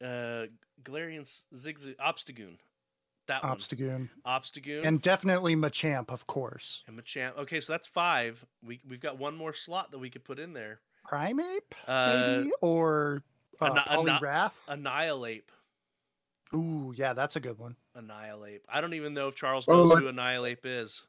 [0.04, 0.46] uh,
[0.84, 2.58] Galarian Zigzag Obstagoon.
[3.28, 3.56] That one.
[3.58, 4.10] Obstagoon.
[4.28, 6.84] Obstagoon And definitely Machamp, of course.
[6.88, 7.38] and Machamp.
[7.38, 8.46] Okay, so that's five.
[8.62, 10.82] We we've got one more slot that we could put in there.
[11.10, 12.52] Primeape, Uh, maybe?
[12.62, 13.24] Or
[13.62, 14.54] uh, Anni- Anni- Poliwrath?
[14.68, 15.52] Annihilape.
[16.54, 17.76] Ooh, yeah, that's a good one.
[17.96, 18.64] Annihilape.
[18.70, 21.04] I don't even know if Charles knows like- who Annihilape is.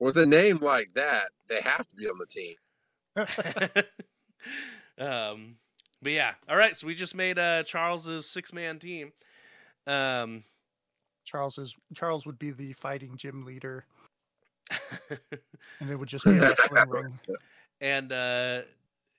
[0.00, 2.54] With a name like that, they have to be on the team.
[4.98, 5.56] um,
[6.00, 6.76] but yeah, all right.
[6.76, 9.12] So we just made uh, Charles's six man team.
[9.88, 10.44] Um,
[11.24, 13.84] Charles is Charles would be the fighting gym leader,
[15.80, 17.18] and it would just be a wrestling ring.
[17.80, 18.62] and uh,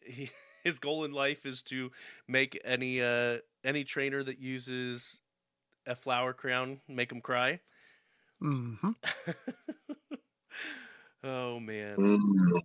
[0.02, 0.30] he,
[0.70, 1.92] his goal in life is to
[2.28, 5.22] make any uh, any trainer that uses
[5.88, 7.60] a flower crown make him cry.
[8.40, 8.74] hmm
[11.24, 11.98] oh man.
[11.98, 12.62] Mm.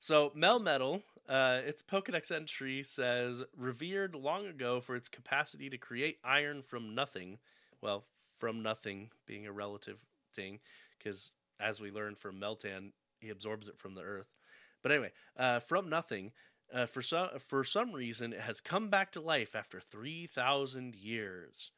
[0.00, 6.18] So Melmetal, uh, its Pokedex entry says revered long ago for its capacity to create
[6.24, 7.38] iron from nothing.
[7.80, 8.04] Well,
[8.38, 10.60] from nothing being a relative thing,
[10.98, 11.30] because
[11.60, 14.34] as we learned from Meltan, he absorbs it from the earth.
[14.82, 16.32] But anyway, uh, from nothing,
[16.72, 20.94] uh, for some for some reason, it has come back to life after three thousand
[20.96, 21.70] years.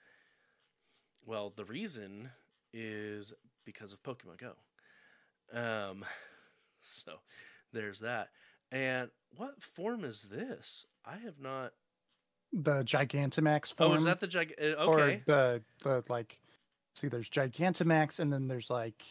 [1.26, 2.30] Well, the reason
[2.72, 3.34] is
[3.64, 4.53] because of Pokemon Go.
[5.53, 6.05] Um,
[6.80, 7.20] so
[7.72, 8.28] there's that.
[8.70, 10.84] And what form is this?
[11.05, 11.72] I have not.
[12.53, 13.93] The Gigantamax form.
[13.93, 14.55] Oh, is that the gig?
[14.61, 15.22] uh, Or Okay.
[15.26, 16.41] the the like.
[16.95, 19.03] See, there's Gigantamax, and then there's like,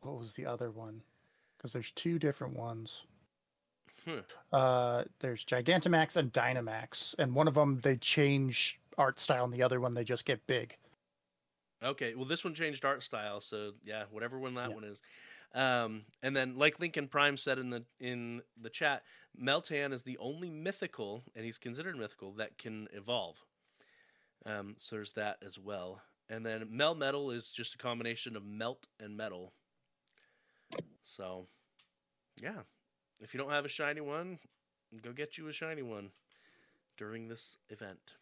[0.00, 1.02] what was the other one?
[1.56, 3.02] Because there's two different ones.
[4.08, 4.20] Hmm.
[4.52, 9.62] Uh, there's Gigantamax and Dynamax, and one of them they change art style, and the
[9.62, 10.76] other one they just get big.
[11.82, 12.14] Okay.
[12.14, 14.74] Well, this one changed art style, so yeah, whatever one that Yeah.
[14.74, 15.02] one is.
[15.54, 19.04] Um, and then, like Lincoln Prime said in the in the chat,
[19.38, 23.44] Meltan is the only mythical, and he's considered mythical that can evolve.
[24.46, 26.00] Um, so there's that as well.
[26.30, 29.52] And then Melmetal is just a combination of melt and metal.
[31.02, 31.46] So,
[32.40, 32.62] yeah,
[33.20, 34.38] if you don't have a shiny one,
[35.02, 36.10] go get you a shiny one
[36.96, 38.14] during this event.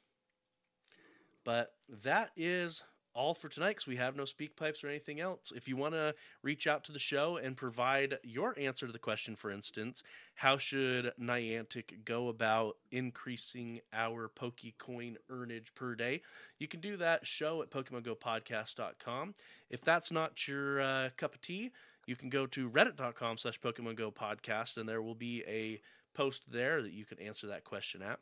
[1.44, 2.82] But that is
[3.16, 5.50] all for tonight because we have no speak pipes or anything else.
[5.56, 8.98] If you want to reach out to the show and provide your answer to the
[8.98, 10.02] question, for instance,
[10.34, 16.20] how should Niantic go about increasing our Pokecoin earnage per day?
[16.58, 19.34] You can do that show at PokemonGoPodcast.com.
[19.70, 21.72] If that's not your uh, cup of tea,
[22.06, 25.80] you can go to reddit.com slash Pokemon Go podcast and there will be a
[26.14, 28.18] post there that you can answer that question at.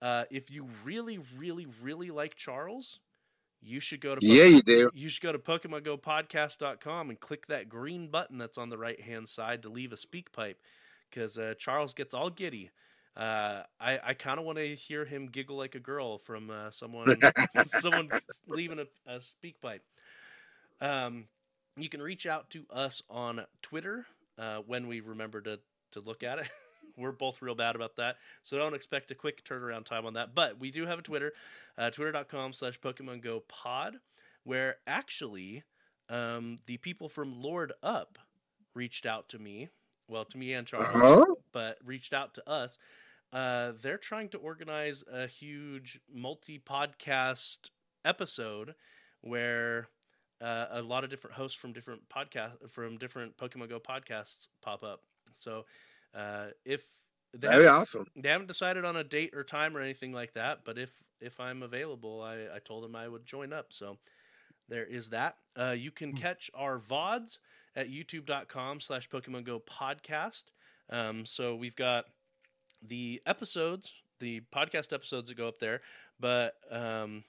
[0.00, 3.00] Uh, if you really, really, really like Charles,
[3.62, 4.90] you should go to Yeah, you do.
[4.94, 9.28] you should go to PokemonGoPodcast.com and click that green button that's on the right hand
[9.28, 10.60] side to leave a speak pipe,
[11.10, 12.70] because uh, Charles gets all giddy.
[13.16, 16.70] Uh, I I kind of want to hear him giggle like a girl from uh,
[16.70, 17.16] someone
[17.66, 18.10] someone
[18.46, 19.82] leaving a, a speak pipe.
[20.80, 21.24] Um,
[21.76, 24.06] you can reach out to us on Twitter
[24.38, 25.60] uh, when we remember to
[25.92, 26.48] to look at it.
[26.96, 30.34] We're both real bad about that, so don't expect a quick turnaround time on that.
[30.34, 31.32] But we do have a Twitter,
[31.76, 33.98] uh, twitter.com slash Pokemon Go Pod,
[34.44, 35.62] where actually
[36.08, 38.18] um, the people from Lord Up
[38.74, 39.68] reached out to me,
[40.08, 41.34] well, to me and Charles, Uh-huh.
[41.52, 42.78] but reached out to us.
[43.30, 47.68] Uh, they're trying to organize a huge multi podcast
[48.06, 48.74] episode
[49.20, 49.88] where
[50.40, 54.82] uh, a lot of different hosts from different podcast from different Pokemon Go podcasts pop
[54.82, 55.02] up.
[55.34, 55.64] So
[56.14, 56.84] uh, if
[57.32, 58.06] they That'd be haven't- awesome.
[58.16, 61.40] they haven't decided on a date or time or anything like that, but if if
[61.40, 63.72] I'm available, I, I told them I would join up.
[63.72, 63.98] So
[64.68, 65.36] there is that.
[65.58, 67.38] Uh, you can catch our VODs
[67.74, 70.44] at youtube.com slash Pokemon Go podcast.
[70.90, 72.04] Um, so we've got
[72.82, 75.80] the episodes, the podcast episodes that go up there,
[76.20, 77.24] but um,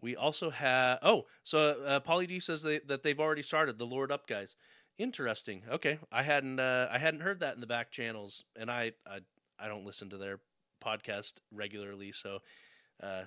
[0.00, 0.98] we also have.
[1.02, 4.56] Oh, so uh, Pauly D says they, that they've already started the Lord Up guys.
[4.98, 5.62] Interesting.
[5.70, 9.20] Okay, I hadn't uh, I hadn't heard that in the back channels, and I I,
[9.58, 10.40] I don't listen to their
[10.84, 12.40] podcast regularly, so
[13.02, 13.22] uh,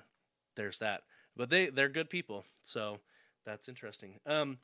[0.55, 1.01] there's that.
[1.35, 2.99] But they they're good people, so
[3.45, 4.19] that's interesting.
[4.25, 4.59] Um,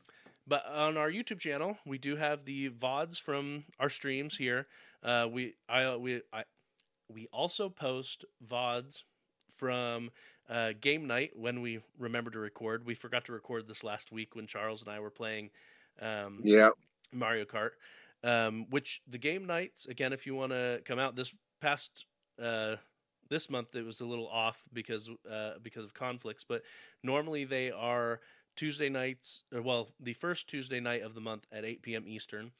[0.48, 4.68] but on our YouTube channel, we do have the vods from our streams here.
[5.04, 6.44] Uh, we I we I
[7.12, 9.04] we also post vods
[9.52, 10.12] from
[10.50, 12.86] uh, game night when we remember to record.
[12.86, 15.52] We forgot to record this last week when Charles and I were playing.
[16.02, 16.72] Um, Yeah.
[17.12, 17.72] Mario Kart,
[18.24, 22.06] um, which the game nights again, if you want to come out this past
[22.42, 22.76] uh,
[23.30, 26.62] this month, it was a little off because uh, because of conflicts, but
[27.04, 28.20] normally they are
[28.56, 32.04] Tuesday nights, or well, the first Tuesday night of the month at 8 p.m.
[32.08, 32.52] Eastern,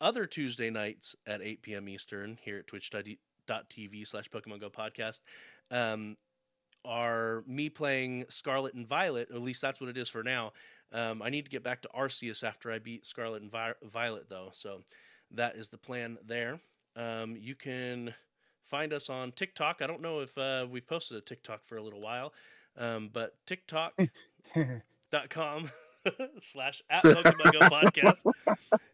[0.00, 1.88] other Tuesday nights at 8 p.m.
[1.88, 5.20] Eastern here at twitch.tv slash Pokemon Go podcast.
[5.70, 6.16] Um,
[6.84, 10.52] are me playing Scarlet and Violet, or at least that's what it is for now.
[10.92, 14.28] Um, I need to get back to Arceus after I beat Scarlet and Vi- Violet,
[14.28, 14.48] though.
[14.52, 14.82] So
[15.30, 16.60] that is the plan there.
[16.96, 18.14] Um, you can
[18.64, 19.82] find us on TikTok.
[19.82, 22.32] I don't know if uh, we've posted a TikTok for a little while,
[22.76, 24.10] um, but TikTok.com
[26.40, 28.22] slash at Pokemon Go podcast.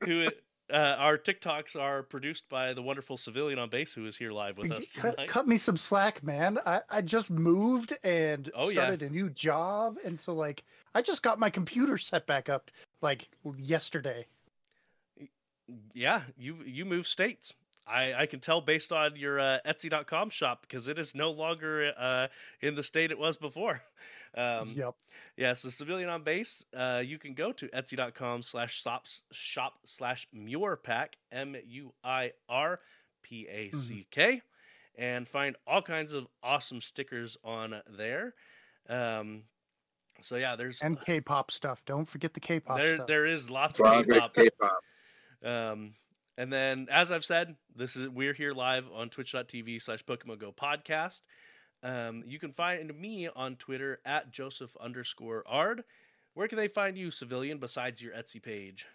[0.04, 0.28] Who
[0.72, 4.56] uh, our TikToks are produced by the wonderful civilian on base who is here live
[4.56, 6.58] with us cut, cut me some slack, man.
[6.64, 8.74] I, I just moved and Oh, yeah.
[8.80, 12.70] started a new job, and so like I just got my computer set back up
[13.02, 14.26] like yesterday.
[15.92, 17.54] yeah, you you move states.
[17.86, 21.92] I, I can tell based on your uh, Etsy.com shop because it is no longer
[21.96, 22.28] uh,
[22.60, 23.82] in the state it was before.
[24.36, 24.94] Um, yep.
[25.36, 30.26] Yeah, so civilian on base, uh, you can go to etsy.com slash shop shop slash
[30.34, 32.80] muirpack, M U I R
[33.22, 34.42] P A C K,
[34.96, 38.34] and find all kinds of awesome stickers on there.
[38.88, 39.44] Um,
[40.20, 41.84] so yeah, there's And K-pop stuff.
[41.84, 43.06] Don't forget the K-pop there stuff.
[43.06, 44.34] there is lots of K-pop.
[44.34, 44.80] K-pop.
[45.44, 45.94] Um,
[46.36, 50.52] and then, as I've said, this is we're here live on twitch.tv slash Pokemon Go
[50.52, 51.22] podcast.
[51.82, 55.84] Um, you can find me on Twitter at Joseph underscore Ard.
[56.34, 58.86] Where can they find you, civilian, besides your Etsy page?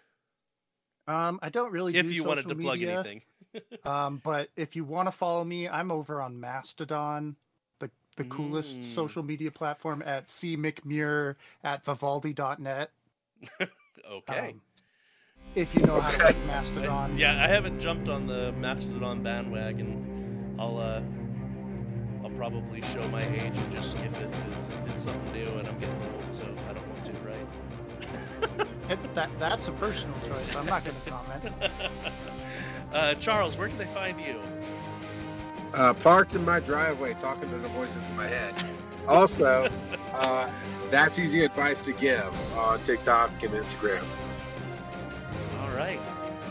[1.06, 1.96] Um, I don't really.
[1.96, 3.22] if do you wanted to social plug anything.
[3.84, 7.36] um, but if you want to follow me, I'm over on Mastodon,
[7.78, 8.94] the the coolest Mm.
[8.94, 12.90] social media platform at c mcmuir at vivaldi.net.
[14.10, 14.48] Okay.
[14.50, 14.60] Um,
[15.54, 17.18] if you know how to like Mastodon.
[17.18, 20.56] yeah, I haven't jumped on the Mastodon bandwagon.
[20.58, 21.02] I'll uh,
[22.22, 25.78] I'll probably show my age and just skip it because it's something new and I'm
[25.78, 27.46] getting old, so I don't want to, right?
[28.90, 30.56] It- that that's a personal choice.
[30.56, 31.54] I'm not going to comment.
[32.92, 34.40] uh, Charles, where can they find you?
[35.74, 38.52] Uh, parked in my driveway, talking to the voices in my head.
[39.06, 39.68] Also,
[40.12, 40.50] uh,
[40.90, 44.04] that's easy advice to give on TikTok and Instagram
[45.80, 46.00] right.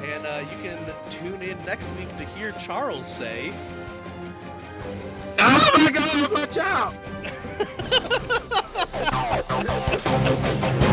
[0.03, 3.53] And uh, you can tune in next week to hear Charles say.
[5.37, 6.95] Oh my god, watch out!